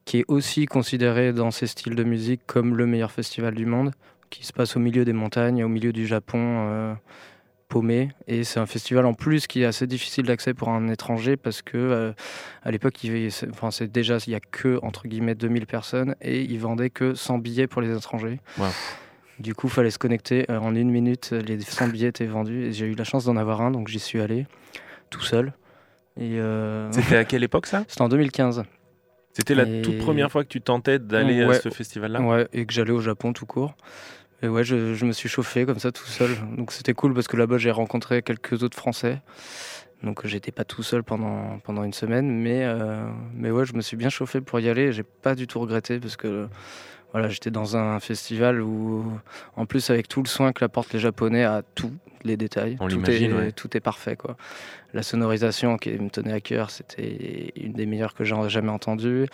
[0.04, 3.92] qui est aussi considéré dans ces styles de musique comme le meilleur festival du monde,
[4.30, 6.96] qui se passe au milieu des montagnes, au milieu du Japon
[7.72, 8.10] paumé.
[8.28, 11.62] Et c'est un festival en plus qui est assez difficile d'accès pour un étranger parce
[11.62, 12.12] que euh,
[12.62, 16.42] à l'époque, il, enfin, c'est déjà il y a que entre guillemets 2000 personnes et
[16.42, 18.40] ils vendaient que 100 billets pour les étrangers.
[19.38, 21.30] Du coup, fallait se connecter euh, en une minute.
[21.30, 23.98] Les 100 billets étaient vendus et j'ai eu la chance d'en avoir un, donc j'y
[23.98, 24.46] suis allé
[25.08, 25.54] tout seul.
[26.20, 27.84] Et euh, C'était à quelle époque ça?
[27.88, 28.64] C'était en 2015.
[29.32, 32.20] C'était la toute première fois que tu tentais d'aller à ce festival-là?
[32.20, 33.74] Ouais, et que j'allais au Japon tout court.
[34.42, 36.30] Et ouais, je, me suis chauffé comme ça tout seul.
[36.56, 39.20] Donc c'était cool parce que là-bas j'ai rencontré quelques autres Français.
[40.02, 42.28] Donc j'étais pas tout seul pendant, pendant une semaine.
[42.28, 44.92] Mais, euh, mais ouais, je me suis bien chauffé pour y aller.
[44.92, 46.48] J'ai pas du tout regretté parce que
[47.12, 49.04] voilà, j'étais dans un festival où,
[49.56, 51.92] en plus, avec tout le soin que l'apportent les Japonais à tous
[52.24, 54.16] les détails, tout, est, tout est parfait.
[54.16, 54.36] Quoi.
[54.94, 59.26] La sonorisation qui me tenait à cœur, c'était une des meilleures que j'ai jamais entendues.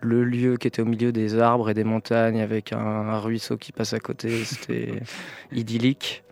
[0.00, 3.72] Le lieu qui était au milieu des arbres et des montagnes avec un ruisseau qui
[3.72, 5.02] passe à côté, c'était
[5.52, 6.22] idyllique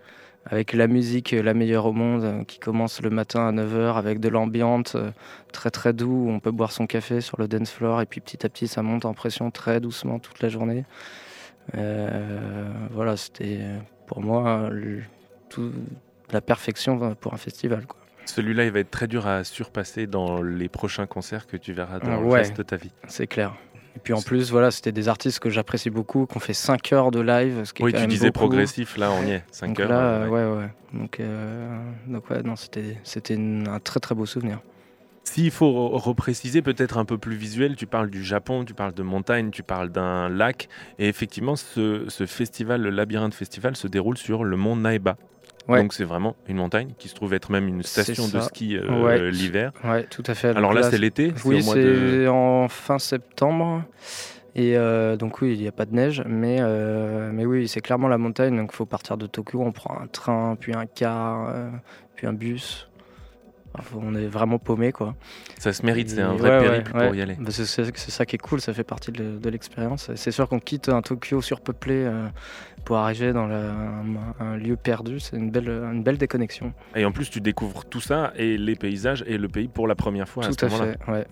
[0.47, 4.21] avec la musique la meilleure au monde euh, qui commence le matin à 9h avec
[4.21, 5.11] de l'ambiance euh,
[5.53, 6.27] très très doux.
[6.29, 8.83] On peut boire son café sur le dance floor et puis petit à petit ça
[8.83, 10.85] monte en pression très doucement toute la journée.
[11.77, 13.61] Euh, voilà, c'était
[14.07, 14.69] pour moi
[16.31, 17.87] la perfection pour un festival.
[18.27, 22.01] Celui-là, il va être très dur à surpasser dans les prochains concerts que tu verras
[22.01, 22.91] dans le reste de ta vie.
[23.07, 23.55] C'est clair.
[23.97, 26.93] Et puis en plus, voilà, c'était des artistes que j'apprécie beaucoup, qui ont fait 5
[26.93, 27.65] heures de live.
[27.65, 29.89] Ce qui oui, tu disais progressif, là on y est, 5 heures.
[29.89, 30.69] Là, ouais, ouais.
[30.93, 34.61] Donc, euh, donc ouais, non, c'était, c'était un très très beau souvenir.
[35.25, 39.03] S'il faut repréciser, peut-être un peu plus visuel, tu parles du Japon, tu parles de
[39.03, 40.69] montagne, tu parles d'un lac.
[40.99, 45.17] Et effectivement, ce, ce festival, le Labyrinthe Festival, se déroule sur le mont Naeba,
[45.69, 49.31] donc c'est vraiment une montagne qui se trouve être même une station de ski euh,
[49.31, 49.73] l'hiver.
[49.85, 50.49] Ouais, tout à fait.
[50.49, 53.83] Alors là, c'est l'été Oui, c'est en fin septembre.
[54.57, 57.81] Et euh, donc oui, il n'y a pas de neige, mais, euh, mais oui, c'est
[57.81, 58.57] clairement la montagne.
[58.57, 61.53] Donc il faut partir de Tokyo, on prend un train, puis un car,
[62.15, 62.89] puis un bus
[63.97, 65.15] on est vraiment paumé quoi.
[65.59, 67.37] Ça se mérite, c'est un vrai périple pour y aller.
[67.39, 70.11] Bah, c'est ça qui est cool, ça fait partie de, l'expérience.
[70.15, 72.29] C'est sûr qu'on quitte un Tokyo surpeuplé euh,
[72.85, 76.73] pour arriver dans un, lieu perdu, c'est une belle, une belle déconnexion.
[76.95, 79.95] Et en plus, tu découvres tout ça et les paysages et le pays pour la
[79.95, 80.95] première fois tout à ce moment-là.
[81.09, 81.27] Ouais,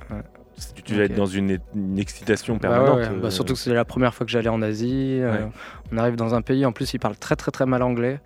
[0.85, 1.59] tu vas être dans une,
[1.97, 3.21] excitation bah permanente.
[3.21, 5.19] Bah, surtout que c'est la première fois que j'allais en Asie.
[5.21, 5.47] Euh,
[5.91, 8.21] on arrive dans un pays, en plus, ils parlent très très très mal anglais.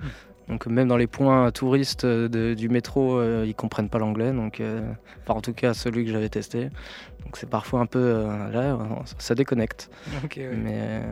[0.49, 4.33] Donc même dans les points touristes euh, du métro, euh, ils comprennent pas l'anglais.
[4.33, 4.81] Donc, euh,
[5.27, 6.71] en tout cas celui que j'avais testé.
[7.27, 8.79] Donc c'est parfois un peu là,
[9.19, 9.91] ça déconnecte.
[10.37, 11.03] Mais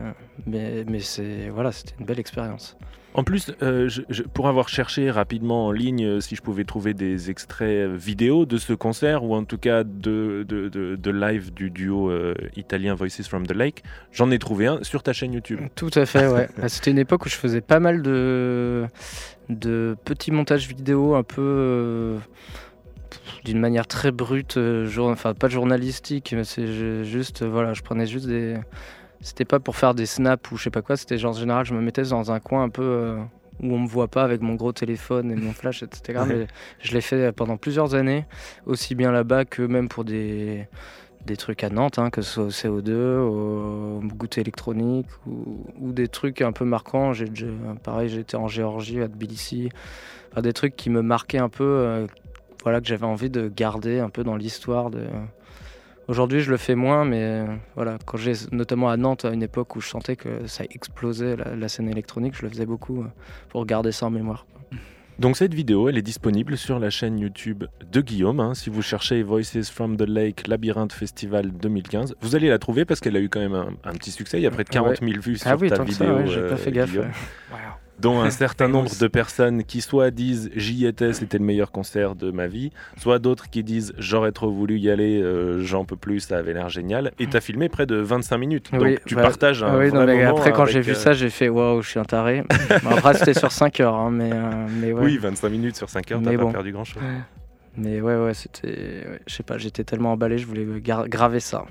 [0.47, 2.77] mais, mais c'est voilà, c'était une belle expérience.
[3.15, 3.89] En plus, euh,
[4.33, 8.57] pour avoir cherché rapidement en ligne euh, si je pouvais trouver des extraits vidéo de
[8.57, 13.47] ce concert, ou en tout cas de, de, live du duo euh, italien Voices from
[13.47, 15.61] the Lake, j'en ai trouvé un sur ta chaîne YouTube.
[15.75, 16.49] Tout à fait, ouais.
[16.57, 18.85] Bah, c'était une époque où je faisais pas mal de,
[19.47, 22.17] de petits montages vidéo un peu
[23.43, 24.57] d'une manière très brute,
[24.97, 28.55] enfin pas journalistique, mais c'est juste, voilà, je prenais juste des
[29.21, 31.65] c'était pas pour faire des snaps ou je sais pas quoi, c'était genre en général
[31.65, 33.17] je me mettais dans un coin un peu euh,
[33.61, 36.23] où on me voit pas avec mon gros téléphone et mon flash, etc.
[36.27, 36.47] Mais
[36.79, 38.25] je l'ai fait pendant plusieurs années,
[38.65, 40.67] aussi bien là-bas que même pour des,
[41.25, 46.07] des trucs à Nantes, hein, que ce soit au CO2, au goûter électronique ou, des
[46.07, 47.13] trucs un peu marquants.
[47.13, 47.25] J'ai
[47.83, 49.69] pareil, j'étais en Géorgie, à Tbilissi,
[50.41, 52.07] des trucs qui me marquaient un peu, euh,
[52.65, 55.03] voilà, que j'avais envie de garder un peu dans l'histoire de.
[56.07, 57.45] Aujourd'hui, je le fais moins, mais
[57.75, 61.35] voilà, quand j'ai notamment à Nantes, à une époque où je sentais que ça explosait
[61.35, 63.07] la scène électronique, je le faisais beaucoup euh,
[63.49, 64.47] pour garder ça en mémoire.
[65.19, 68.39] Donc cette vidéo, elle est disponible sur la chaîne YouTube de Guillaume.
[68.39, 68.53] Hein.
[68.55, 72.99] si vous cherchez Voices from the Lake Labyrinthe Festival 2015, vous allez la trouver parce
[72.99, 74.39] qu'elle a eu quand même un, petit succès.
[74.39, 75.93] Il y a près de 40 000 vues ah sur ta vidéo.
[75.93, 76.97] Ça, ouais, pas fait gaffe
[77.99, 82.15] dont un certain nombre de personnes qui soit disent j'y étais, c'était le meilleur concert
[82.15, 85.95] de ma vie, soit d'autres qui disent j'aurais trop voulu y aller, euh, j'en peux
[85.95, 87.11] plus, ça avait l'air génial.
[87.19, 90.23] Et tu as filmé près de 25 minutes, donc tu bah, partages un oui, vrai
[90.23, 92.43] Après, quand j'ai vu euh, ça, j'ai fait waouh, je suis un taré.
[92.89, 96.21] après, c'était sur 5 heures, hein, mais, euh, mais Oui, 25 minutes sur 5 heures,
[96.23, 97.01] t'as pas perdu grand chose.
[97.77, 99.19] Mais ouais, ouais, c'était.
[99.27, 101.65] je sais pas, j'étais tellement emballé, je voulais graver ça.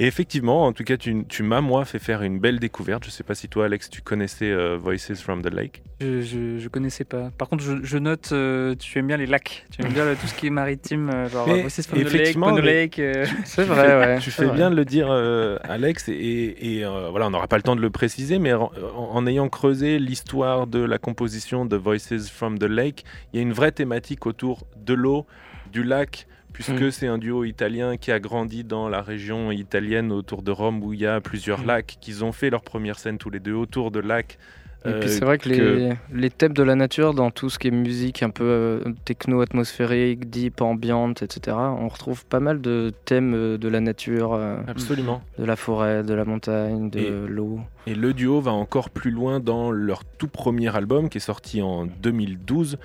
[0.00, 3.04] Et effectivement, en tout cas, tu, m'as, moi, fait faire une belle découverte.
[3.04, 5.82] Je ne sais pas si toi, Alex, tu connaissais euh, Voices from the Lake.
[6.00, 6.22] Je,
[6.58, 7.30] je, connaissais pas.
[7.36, 9.66] Par contre, je, note, euh, tu aimes bien les lacs.
[9.70, 12.60] Tu aimes bien tout ce qui est maritime, euh, genre Voices from the Lake, Pono
[12.62, 13.02] Lake.
[13.44, 14.18] C'est vrai, ouais.
[14.20, 15.10] Tu fais bien de le dire,
[15.64, 16.08] Alex.
[16.08, 19.98] Et, voilà, on n'aura pas le temps de le préciser, mais en, en ayant creusé
[19.98, 24.24] l'histoire de la composition de Voices from the Lake, il y a une vraie thématique
[24.24, 25.26] autour de l'eau,
[25.70, 26.90] du lac, puisque mm.
[26.90, 30.92] c'est un duo italien qui a grandi dans la région italienne autour de Rome où
[30.92, 31.66] il y a plusieurs mm.
[31.66, 34.38] lacs, qu'ils ont fait leur première scène tous les deux autour de lacs.
[34.86, 37.68] Et puis c'est vrai que, Les, les, thèmes de la nature, dans tout ce qui
[37.68, 43.34] est musique un peu euh, techno-atmosphérique, deep, ambiante, etc., on retrouve pas mal de thèmes
[43.34, 44.32] euh, de la nature.
[44.32, 45.22] Euh, Absolument.
[45.38, 47.60] De la forêt, de la montagne, de l'eau.
[47.86, 51.60] Et le duo va encore plus loin dans leur tout premier album qui est sorti
[51.60, 52.78] en 2012,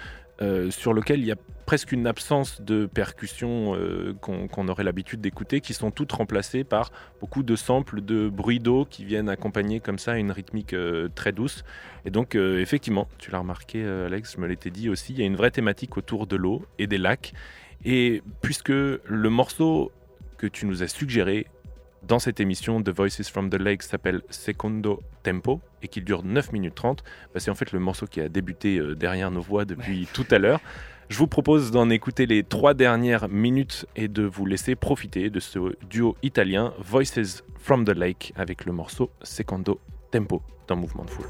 [0.70, 5.62] sur lequel il y a presque une absence de percussions euh, qu'on aurait l'habitude d'écouter,
[5.62, 10.00] qui sont toutes remplacées par beaucoup de samples de bruit d'eau qui viennent accompagner comme
[10.00, 11.64] ça une rythmique euh, très douce.
[12.06, 15.24] Et donc euh, effectivement, tu l'as remarqué Alex, je me l'étais dit aussi, il y
[15.24, 17.34] a une vraie thématique autour de l'eau et des lacs.
[17.84, 19.92] Et puisque le morceau
[20.38, 21.48] que tu nous as suggéré
[22.04, 26.52] dans cette émission The Voices from the Lake s'appelle Secondo Tempo et qu'il dure 9
[26.52, 30.08] minutes 30, bah, c'est en fait le morceau qui a débuté derrière nos voix depuis
[30.14, 30.60] tout à l'heure.
[31.08, 35.40] Je vous propose d'en écouter les trois dernières minutes et de vous laisser profiter de
[35.40, 39.80] ce duo italien Voices from the Lake avec le morceau Secondo
[40.10, 41.28] Tempo dans Mouvement de Foule.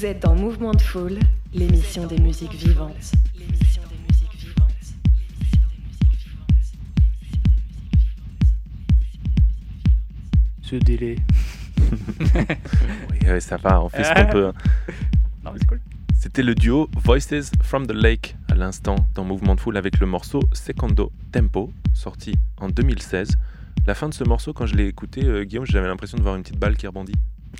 [0.00, 1.18] Vous êtes dans Mouvement de Foule,
[1.52, 3.12] l'émission des musiques vivantes.
[10.62, 11.16] Ce délai.
[13.20, 14.50] oui, ça va, on fait ce qu'on peut.
[15.44, 15.52] Hein.
[16.18, 20.06] C'était le duo Voices from the Lake à l'instant dans Mouvement de Foule avec le
[20.06, 23.36] morceau Secondo Tempo, sorti en 2016.
[23.86, 26.36] La fin de ce morceau, quand je l'ai écouté, euh, Guillaume, j'avais l'impression de voir
[26.36, 27.12] une petite balle qui rebondit.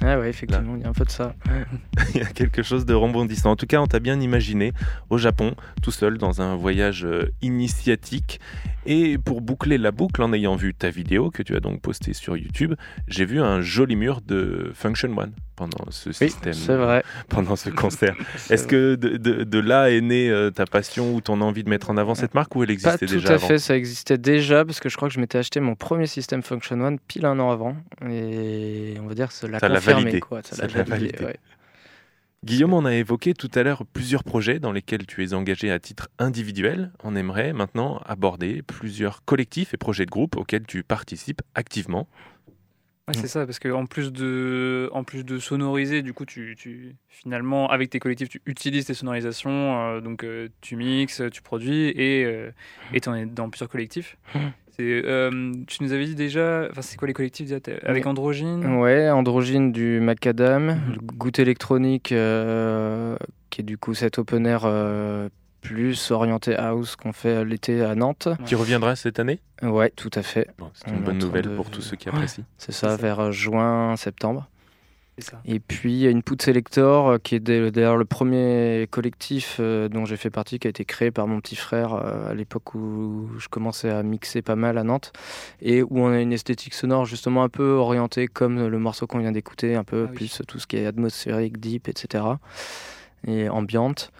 [0.02, 1.34] Ah ouais, effectivement, il y a un peu de ça.
[2.14, 3.50] Il y a quelque chose de rebondissant.
[3.50, 4.72] En tout cas, on t'a bien imaginé
[5.10, 8.40] au Japon, tout seul, dans un voyage euh, initiatique.
[8.86, 12.14] Et pour boucler la boucle, en ayant vu ta vidéo que tu as donc postée
[12.14, 12.74] sur YouTube,
[13.08, 17.04] j'ai vu un joli mur de Function One pendant ce système, vrai.
[17.28, 18.16] pendant ce concert.
[18.50, 21.68] Est-ce que de, de- de là est née euh, ta passion ou ton envie de
[21.68, 23.76] mettre en avant cette marque ou elle Pas existait tout déjà à avant fait, ça
[23.76, 26.98] existait déjà parce que je crois que je m'étais acheté mon premier système Function One
[26.98, 27.76] pile un an avant
[28.08, 30.18] et on va dire que ça l'a confirmé.
[30.20, 30.40] Quoi.
[30.42, 31.24] Ça Ça l'a l'a validé, validé.
[31.26, 31.36] ouais.
[32.42, 35.78] Guillaume, on a évoqué tout à l'heure plusieurs projets dans lesquels tu es engagé à
[35.78, 36.90] titre individuel.
[37.04, 42.08] On aimerait maintenant aborder plusieurs collectifs et projets de groupe auxquels tu participes activement.
[43.14, 46.54] Ouais, c'est ça, parce que en plus de, en plus de sonoriser, du coup, tu,
[46.58, 49.50] tu finalement avec tes collectifs, tu utilises tes sonorisations,
[49.96, 52.50] euh, donc euh, tu mixes, tu produis et euh,
[52.92, 54.16] et t'en es dans plusieurs collectifs.
[54.82, 57.58] Euh, tu nous avais dit déjà, enfin c'est quoi les collectifs déjà?
[57.82, 58.64] Avec Androgyne?
[58.76, 60.92] Ouais, Androgyne du Macadam, Mhm.
[60.94, 62.14] le Goutte électronique
[63.50, 64.64] qui est du coup cet open air
[65.60, 68.28] plus orienté house qu'on fait l'été à Nantes.
[68.46, 69.40] Qui reviendra cette année?
[69.62, 70.48] Ouais, tout à fait.
[70.58, 72.14] Bon, C'est une bonne nouvelle de- pour tous ceux qui Ouais.
[72.16, 72.44] apprécient.
[72.58, 74.48] C'est ça, vers euh, juin, septembre.
[75.18, 75.38] Ça.
[75.44, 78.88] Et puis il y a une Put Selector euh, qui est d'a- d'ailleurs le premier
[78.90, 82.32] collectif euh, dont j'ai fait partie, qui a été créé par mon petit frère à
[82.32, 85.12] l'époque où je commençais à mixer pas mal à Nantes
[85.60, 89.18] et où on a une esthétique sonore justement un peu orientée comme le morceau qu'on
[89.18, 90.16] vient d'écouter, un peu Ah oui.
[90.16, 92.24] plus tout ce qui est atmosphérique, deep, etc.
[93.26, 94.12] et ambiante.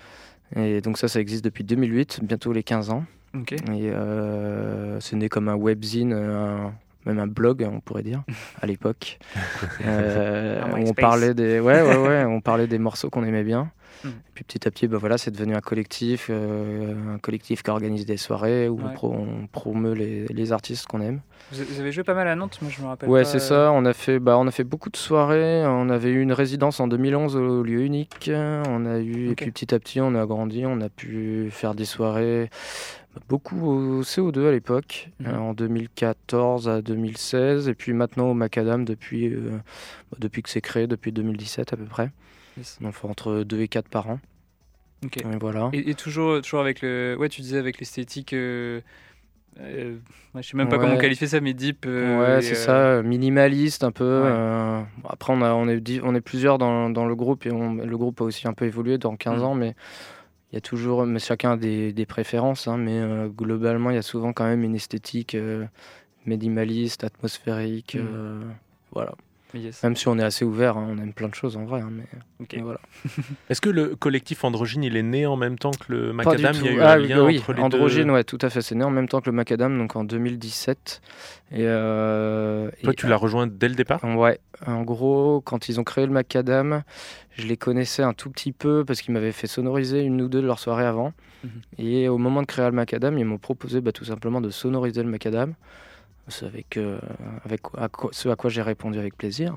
[0.56, 3.04] Et donc ça, ça existe depuis 2008, bientôt les 15 ans.
[3.34, 3.52] Ok.
[3.52, 3.58] Et
[3.92, 6.72] euh, c'est né comme un webzine, un-
[7.06, 8.22] même un blog, on pourrait dire,
[8.60, 9.18] à l'époque.
[9.86, 13.70] Euh, on parlait des, ouais, ouais, ouais, on parlait des morceaux qu'on aimait bien.
[14.04, 14.08] Hmm.
[14.08, 17.70] Et puis petit à petit, bah voilà, c'est devenu un collectif, euh, un collectif qui
[17.70, 18.92] organise des soirées où on, Ouais.
[18.94, 21.20] pro- on promeut les, les artistes qu'on aime.
[21.52, 23.08] Vous avez joué pas mal à Nantes, moi je me rappelle.
[23.08, 23.72] Ouais, c'est euh, ça.
[23.72, 25.64] On a fait, bah, on a fait beaucoup de soirées.
[25.66, 28.30] On avait eu une résidence en 2011 au lieu unique.
[28.34, 30.64] On a eu, et puis petit à petit, on a grandi.
[30.66, 32.48] On a pu faire des soirées,
[33.14, 35.26] bah, beaucoup au CO2 à l'époque, Mhm.
[35.26, 39.50] euh, en 2014 à 2016, et puis maintenant au Macadam depuis, euh,
[40.12, 42.10] bah, depuis que c'est créé, depuis 2017 à peu près.
[42.60, 42.78] Yes.
[42.82, 44.20] On fait entre 2 et 4 par an.
[45.04, 45.16] Ok.
[45.18, 45.70] Et voilà.
[45.72, 47.16] Et, et toujours, toujours avec le.
[47.18, 48.32] Ouais, tu disais avec l'esthétique.
[48.34, 48.80] Euh...
[49.58, 49.96] euh,
[50.36, 50.82] je sais même pas Ouais.
[50.84, 51.86] comment qualifier ça, mais deep.
[51.86, 54.04] euh, Ouais, c'est euh, ça, minimaliste un peu.
[54.22, 54.28] Ouais.
[54.30, 57.50] euh, après, on, a, on, est, di- on est plusieurs dans, dans le groupe et
[57.50, 59.44] on- le groupe a aussi un peu évolué dans 15 Mm.
[59.44, 59.74] ans, mais
[60.52, 63.94] il y a toujours, mais chacun a des, des préférences, hein, mais euh, globalement, il
[63.94, 65.64] y a souvent quand même une esthétique euh,
[66.26, 67.94] minimaliste, atmosphérique.
[67.94, 68.06] Mm.
[68.06, 68.40] euh,
[68.92, 69.14] voilà.
[69.54, 69.82] Yes.
[69.82, 71.90] Même si on est assez ouvert, hein, on aime plein de choses en vrai, hein,
[71.90, 72.80] mais, voilà.
[73.50, 76.42] Est-ce que le collectif Androgyne, il est né en même temps que le Pas du
[76.42, 76.78] Macadam Il y a tout.
[76.78, 78.62] eu Ah un oui, lien oui, entre les Androgyne, deux ouais, tout à fait.
[78.62, 81.00] C'est né en même temps que le Macadam, donc en 2017.
[81.52, 84.02] Et, euh, Toi, et- tu l'as rejoint dès le départ?
[84.04, 86.82] Ouais, en gros, quand ils ont créé le Macadam,
[87.36, 90.42] je les connaissais un tout petit peu parce qu'ils m'avaient fait sonoriser une ou deux
[90.42, 91.12] de leurs soirées avant.
[91.42, 91.50] Mhm.
[91.78, 95.02] Et au moment de créer le Macadam, ils m'ont proposé bah, tout simplement de sonoriser
[95.02, 95.54] le Macadam.
[96.42, 96.98] Avec, euh,
[97.44, 99.56] avec à quoi- ce à quoi j'ai répondu avec plaisir.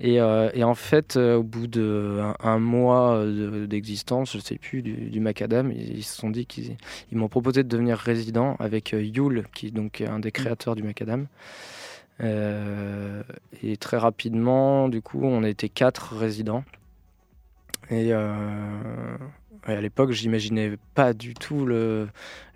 [0.00, 4.56] Et, euh, et en fait, euh, au bout d'un un mois de- d'existence, je sais
[4.58, 6.76] plus, du, du Macadam, ils, ils se sont dit qu'ils
[7.12, 10.82] ils m'ont proposé de devenir résident avec Yul, qui est donc un des créateurs du
[10.82, 11.26] Macadam.
[13.62, 16.64] Et très rapidement, du coup, on était quatre résidents.
[17.90, 19.16] Et, euh,
[19.68, 22.08] et à l'époque, j'imaginais pas du tout le-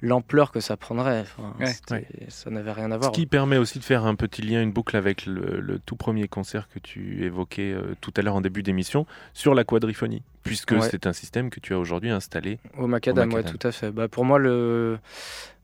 [0.02, 1.20] l'ampleur que ça prendrait.
[1.20, 3.12] Enfin, Ouais, c'était- Ça n'avait rien à Ce voir.
[3.12, 6.28] qui permet aussi de faire un petit lien, une boucle avec le, le tout premier
[6.28, 10.72] concert que tu évoquais euh, tout à l'heure en début d'émission sur la quadriphonie, puisque
[10.72, 10.88] Ouais.
[10.90, 12.59] c'est un système que tu as aujourd'hui installé.
[12.78, 13.57] Au macadam, Au macadam.
[13.57, 13.90] tout à fait.
[13.90, 14.98] Bah, pour moi, le,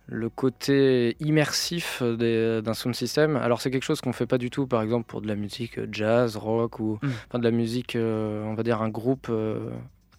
[0.07, 4.51] le côté immersif des- d'un sound system, alors c'est quelque chose qu'on fait pas du
[4.51, 7.09] tout, par exemple, pour de la musique euh, jazz, rock, ou Mm.
[7.29, 9.71] enfin, de la musique, euh, on va dire, un groupe euh,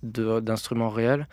[0.04, 1.28] d'instruments réels.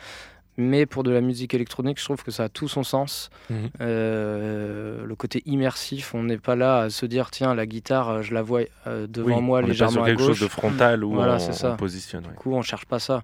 [0.60, 3.30] Mais pour de la musique électronique, je trouve que ça a tout son sens.
[3.48, 3.70] Mhm.
[3.80, 8.22] Euh, le côté immersif, on n'est pas là à se dire, tiens, la guitare, euh,
[8.22, 10.26] je la vois euh, devant Oui, moi on n'est pas légèrement sur à quelque gauche.
[10.26, 12.24] chose de frontal où Voilà, on, positionne.
[12.24, 13.22] Du coup, on cherche pas ça.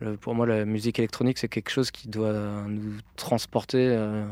[0.00, 3.88] Le- pour moi, la musique électronique, c'est quelque chose qui doit nous transporter.
[3.88, 4.24] euh,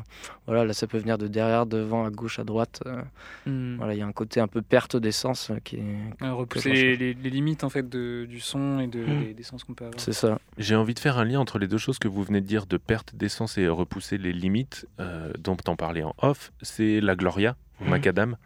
[0.47, 2.81] voilà, là, ça peut venir de derrière, devant, à gauche, à droite.
[2.87, 3.03] euh,
[3.47, 3.77] Hmm.
[3.77, 6.23] voilà, il y a un côté un peu perte d'essence euh, qui est.
[6.23, 9.19] Ouais, repousser les, les- les limites en fait de, du son et de, Hmm.
[9.19, 10.01] des, des sens qu'on peut avoir.
[10.01, 10.39] C'est ça.
[10.59, 12.67] J'ai envie de faire un lien entre les deux choses que vous venez de dire
[12.67, 16.53] de perte d'essence et repousser les limites, euh, dont t'en parlais en off.
[16.63, 17.89] C'est la Gloria, Mhm.
[17.91, 18.37] Macadam,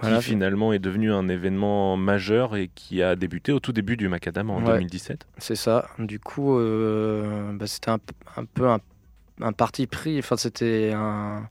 [0.00, 3.96] Voilà, qui finalement est devenu un événement majeur et qui a débuté au tout début
[3.96, 4.74] du Macadam en Ouais.
[4.78, 5.26] 2017.
[5.38, 5.86] C'est ça.
[5.98, 7.98] Du coup, euh, bah, c'était un,
[8.54, 8.78] peu un,
[9.40, 10.18] un parti pris.
[10.18, 11.48] Enfin, c'était un,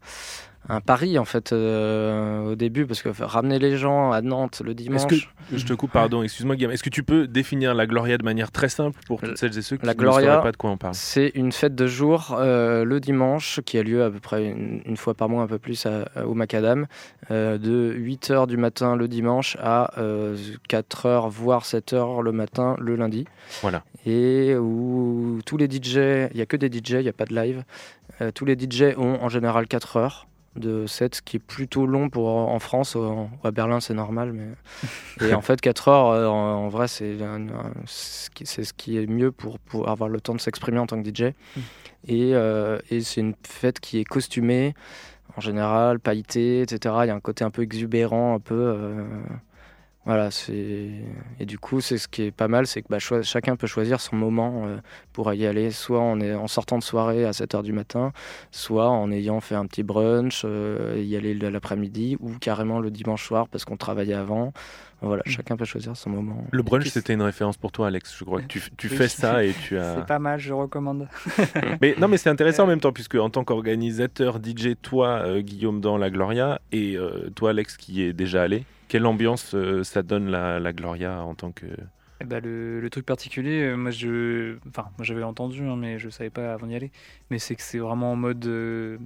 [0.68, 4.74] un pari en fait euh, au début parce que ramener les gens à Nantes le
[4.74, 5.08] dimanche.
[5.08, 8.24] Que je te coupe, pardon, excuse-moi Guillaume, est-ce que tu peux définir la Gloria de
[8.24, 10.70] manière très simple pour toutes celles et ceux qui La ne Gloria, pas de quoi
[10.70, 10.94] on parle?
[10.94, 14.82] C'est une fête de jour euh, le dimanche qui a lieu à peu près une,
[14.86, 16.86] une fois par mois, un peu plus à- à- au Macadam,
[17.32, 19.92] euh, de 8h du matin le dimanche à
[20.70, 23.26] 4h voire 7h le matin le lundi.
[23.62, 23.84] Voilà.
[24.06, 27.26] Et où tous les DJ, il n'y a que des DJ, il n'y a pas
[27.26, 27.64] de live,
[28.36, 32.10] tous les DJ ont en général 4 heures de set, ce qui est plutôt long
[32.10, 32.96] pour en France.
[32.96, 34.34] En- à Berlin, c'est normal.
[34.34, 34.48] Mais...
[35.30, 37.18] Et en fait, 4 heures, euh, en, en vrai, c'est
[37.86, 41.34] ce qui- est mieux pour, pour avoir le temps de s'exprimer en tant que DJ.
[42.08, 44.74] Et, euh, et c'est une fête qui est costumée,
[45.38, 46.96] en général, pailletée, etc.
[47.04, 48.56] Il y a un côté un peu exubérant, un peu.
[48.56, 49.04] euh,
[50.06, 50.90] voilà, c'est
[51.40, 54.00] et du coup, c'est ce qui est pas mal, c'est que bah, chacun peut choisir
[54.00, 54.78] son moment euh,
[55.14, 58.12] pour y aller, soit en, est- en sortant de soirée à 7h du matin,
[58.52, 62.90] soit en ayant fait un petit brunch, euh, y aller le- l'après-midi, ou carrément le
[62.92, 64.52] dimanche soir parce qu'on travaillait avant.
[65.02, 66.44] Voilà, chacun peut choisir son moment.
[66.52, 68.14] Le brunch, Qu'est-ce- c'était une référence pour toi, Alex.
[68.18, 68.96] Je crois que tu, tu Oui.
[68.98, 69.96] fais ça et tu as.
[69.96, 71.08] C'est pas mal, je recommande.
[71.82, 75.42] Mais non, mais c'est intéressant en même temps, puisque en tant qu'organisateur DJ, toi, euh,
[75.42, 79.84] Guillaume, dans la Gloria, et euh, toi, Alex, qui est déjà allé, quelle ambiance euh,
[79.84, 81.68] ça donne la, Gloria en tant que.
[82.22, 86.10] Eh ben, le, truc particulier, euh, moi je, enfin moi j'avais entendu, hein, mais je
[86.10, 86.92] savais pas avant d'y aller.
[87.30, 88.98] Mais c'est que c'est vraiment en mode, euh,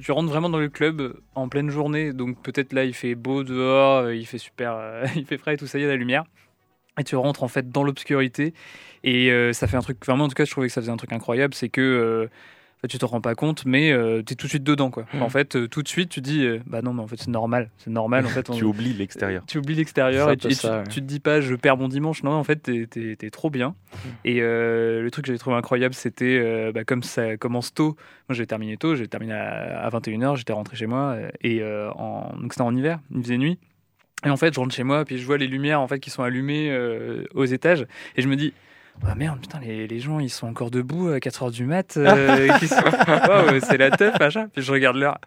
[0.00, 3.44] tu, rentres vraiment dans le club en pleine journée, donc peut-être là il fait beau
[3.44, 6.24] dehors, il fait super, il fait frais et tout ça, il y a la lumière.
[6.98, 8.54] Et tu rentres en fait dans l'obscurité
[9.04, 10.96] et ça fait un truc, vraiment en tout cas je trouvais que ça faisait un
[10.96, 12.30] truc incroyable, c'est que
[12.86, 13.90] tu te rends pas compte, mais
[14.26, 15.04] tu es tout de suite dedans quoi.
[15.14, 15.22] Mhm.
[15.22, 17.30] En fait, euh, tout de suite tu dis, euh, bah non mais en fait c'est
[17.30, 18.50] normal, c'est normal en fait.
[18.52, 19.42] Tu oublies l'extérieur.
[19.46, 20.84] tu oublies l'extérieur et, tu, et tu- ça, ouais.
[20.88, 22.22] tu te dis pas je perds mon dimanche.
[22.22, 23.74] Non, en fait, t'es, t'es- t'es trop bien.
[24.24, 27.96] Et euh, le truc que j'avais trouvé incroyable, c'était euh, bah, comme ça commence tôt.
[28.28, 31.14] Moi, j'ai terminé tôt, j'ai terminé à, à 21h, j'étais rentré chez moi.
[31.16, 33.58] euh, Et euh, en, donc, c'était en hiver, il faisait nuit.
[34.24, 36.10] Et en fait, je rentre chez moi, puis je vois les lumières en fait qui
[36.10, 38.52] sont allumées euh, aux étages, et je me dis.
[39.04, 41.96] Ah merde, putain, les, les gens ils sont encore debout à 4h du mat.
[41.96, 44.48] euh, sont- c'est la teuf, machin.
[44.52, 45.18] Puis je regarde l'heure.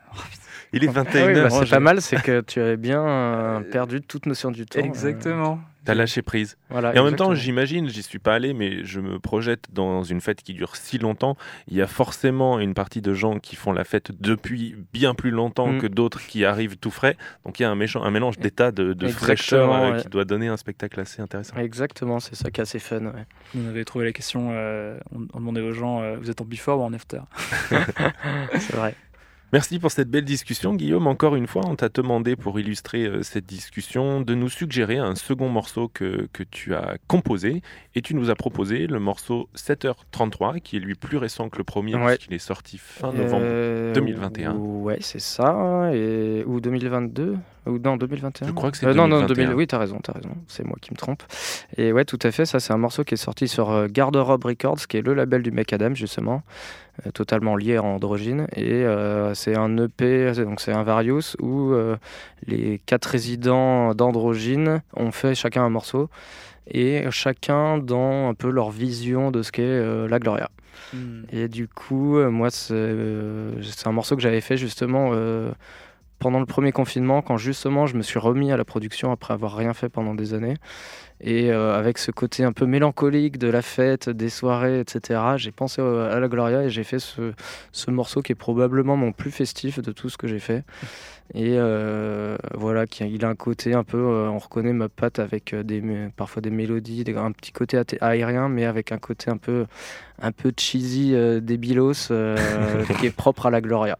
[0.73, 1.27] Il est Ah 21h.
[1.27, 4.51] oui, bah, c'est j'ai- pas mal, c'est que tu avais bien euh, perdu toute notion
[4.51, 4.79] du temps.
[4.79, 5.59] euh, Exactement.
[5.89, 6.57] T'as lâché prise.
[6.69, 10.03] voilà, Et en même temps, j'imagine, j'y suis pas allé, mais je me projette dans
[10.03, 11.35] une fête qui dure si longtemps.
[11.67, 15.31] Il y a forcément une partie de gens qui font la fête depuis bien plus
[15.31, 15.79] longtemps Mm.
[15.79, 17.17] que d'autres qui arrivent tout frais.
[17.45, 20.01] Donc il y a un, méchant, un mélange d'état de, fraîcheur euh, ouais.
[20.01, 21.55] qui doit donner un spectacle assez intéressant.
[21.57, 23.01] Exactement, c'est ça qui est assez fun.
[23.05, 23.25] ouais.
[23.57, 26.45] On avait trouvé la question, euh, on, on demandait aux gens, euh, vous êtes en
[26.45, 27.21] before ou en after?
[28.59, 28.95] C'est vrai.
[29.51, 31.07] Merci pour cette belle discussion, Guillaume.
[31.07, 35.15] Encore une fois, on t'a demandé pour illustrer euh, cette discussion de nous suggérer un
[35.15, 37.63] second morceau que, que tu as composé
[37.95, 41.63] et tu nous as proposé le morceau 7h33 qui est lui plus récent que le
[41.63, 42.15] premier Ouais.
[42.17, 43.41] puisqu'il est sorti fin novembre.
[43.43, 44.53] Euh, 2021.
[44.53, 45.89] Ouais, c'est ça.
[45.95, 46.43] Et...
[46.45, 47.35] Ou 2022
[47.65, 49.35] Ou non, 2021 Je crois que c'est Euh, Non, non, 2021.
[49.45, 49.55] 2000...
[49.55, 50.29] oui, t'as raison, t'as raison.
[50.47, 51.23] C'est moi qui me trompe.
[51.77, 52.45] Et ouais, tout à fait.
[52.45, 55.43] Ça, c'est un morceau qui est sorti sur euh, Garde-Robe Records, qui est le label
[55.43, 56.43] du Macadam, justement,
[57.05, 58.47] euh, totalement lié à Androgyne.
[58.55, 61.73] Et euh, c'est un EP, donc c'est un Various, où
[62.47, 66.09] les quatre résidents d'Androgyne ont fait chacun un morceau.
[66.71, 70.49] Et chacun dans un peu leur vision de ce qu'est la Gloria.
[71.31, 72.73] Et du coup, moi, c'est
[73.85, 75.11] un morceau que j'avais fait justement
[76.19, 79.55] pendant le premier confinement, quand justement je me suis remis à la production après avoir
[79.55, 80.55] rien fait pendant des années.
[81.21, 85.51] Et euh, avec ce côté un peu mélancolique de la fête, des soirées, etc., j'ai
[85.51, 87.33] pensé à la Gloria et j'ai fait ce,
[87.73, 90.63] ce morceau qui est probablement mon plus festif de tout ce que j'ai fait.
[91.33, 95.19] Et euh, voilà, qui, il a un côté un peu, euh, on reconnaît ma patte
[95.19, 95.83] avec des,
[96.15, 99.65] parfois des mélodies, des- un petit côté aérien, mais avec un côté un peu,
[100.21, 102.11] un peu cheesy, débilos,
[102.99, 103.97] qui est propre à la Gloria.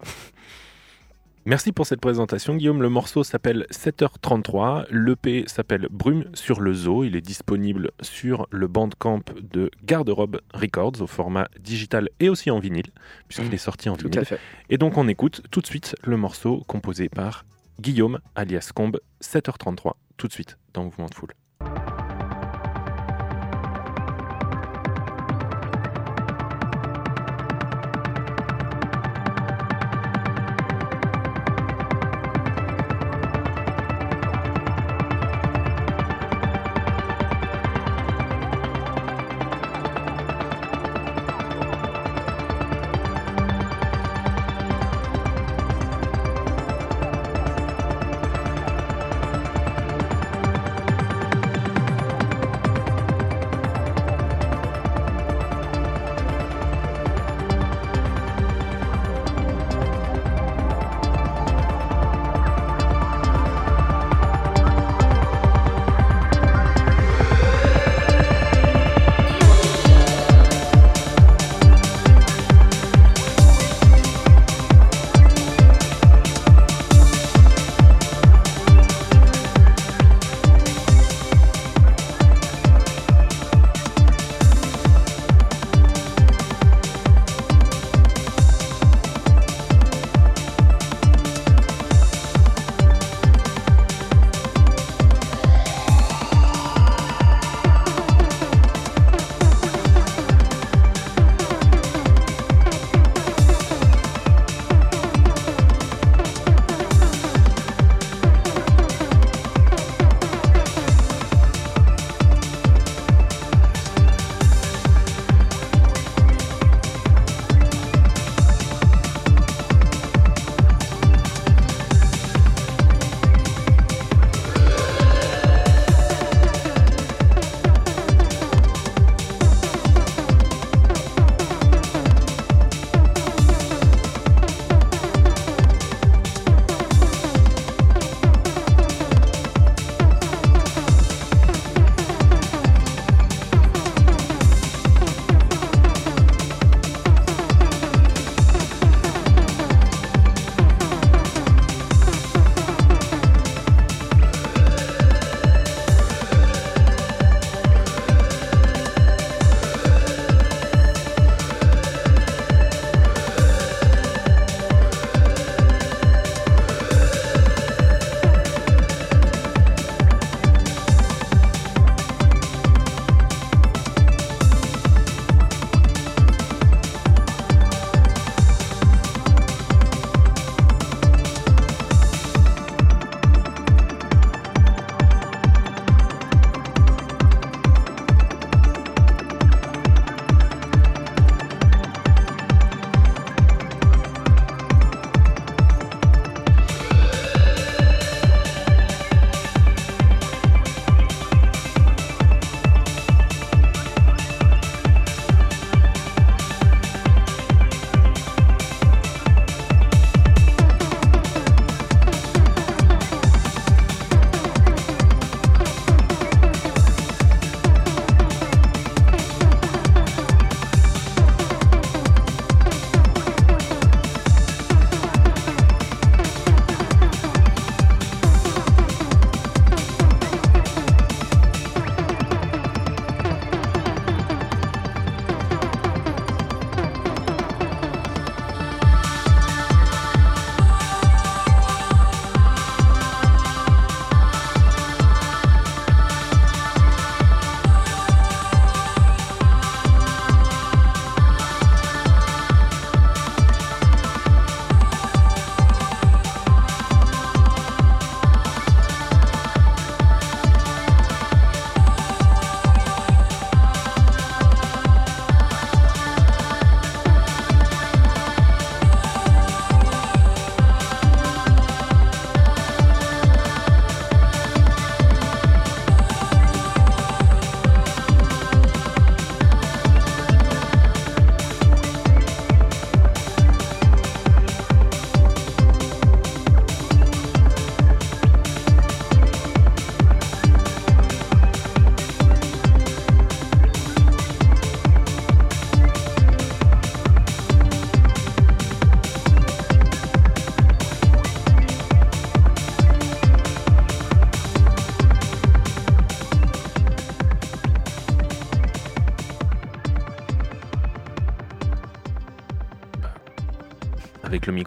[1.45, 2.81] Merci pour cette présentation, Guillaume.
[2.81, 4.85] Le morceau s'appelle 7h33.
[4.91, 7.03] L'EP s'appelle Brume sur le zoo.
[7.03, 12.59] Il est disponible sur le bandcamp de Garde-Robe Records au format digital et aussi en
[12.59, 12.87] vinyle,
[13.27, 14.19] puisqu'il est sorti en Tout vinyle.
[14.19, 14.39] à fait.
[14.69, 17.45] Et donc on écoute tout de suite le morceau composé par
[17.79, 21.33] Guillaume alias Combe, 7h33, tout de suite dans Mouvement de Foule.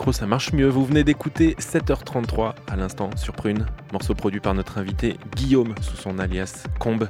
[0.02, 0.66] Micro, ça marche mieux.
[0.66, 5.94] Vous venez d'écouter 7h33 à l'instant sur Prune, morceau produit par notre invité Guillaume sous
[5.94, 7.06] son alias Combe.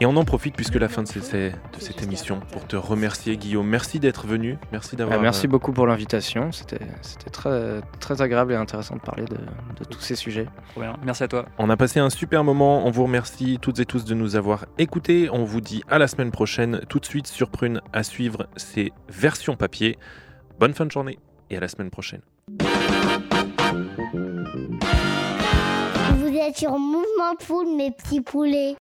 [0.00, 3.36] Et on en profite puisque la fin de, ces- de cette émission pour te remercier
[3.36, 3.68] Guillaume.
[3.68, 5.20] Merci d'être venu, merci d'avoir...
[5.20, 6.50] Ah, merci euh, beaucoup pour l'invitation.
[6.50, 6.80] C'était
[7.30, 10.48] très, très agréable et intéressant de parler de, de tous ces sujets.
[10.76, 10.96] Bien.
[11.04, 11.46] Merci à toi.
[11.58, 14.66] On a passé un super moment, on vous remercie toutes et tous de nous avoir
[14.78, 15.28] écoutés.
[15.32, 18.92] On vous dit à la semaine prochaine, tout de suite sur Prune à suivre ces
[19.08, 19.96] versions papier.
[20.58, 21.20] Bonne fin de journée
[21.50, 22.22] et à la semaine prochaine.
[26.18, 28.74] Vous êtes sur Mouvement Poule, mes petits poulets.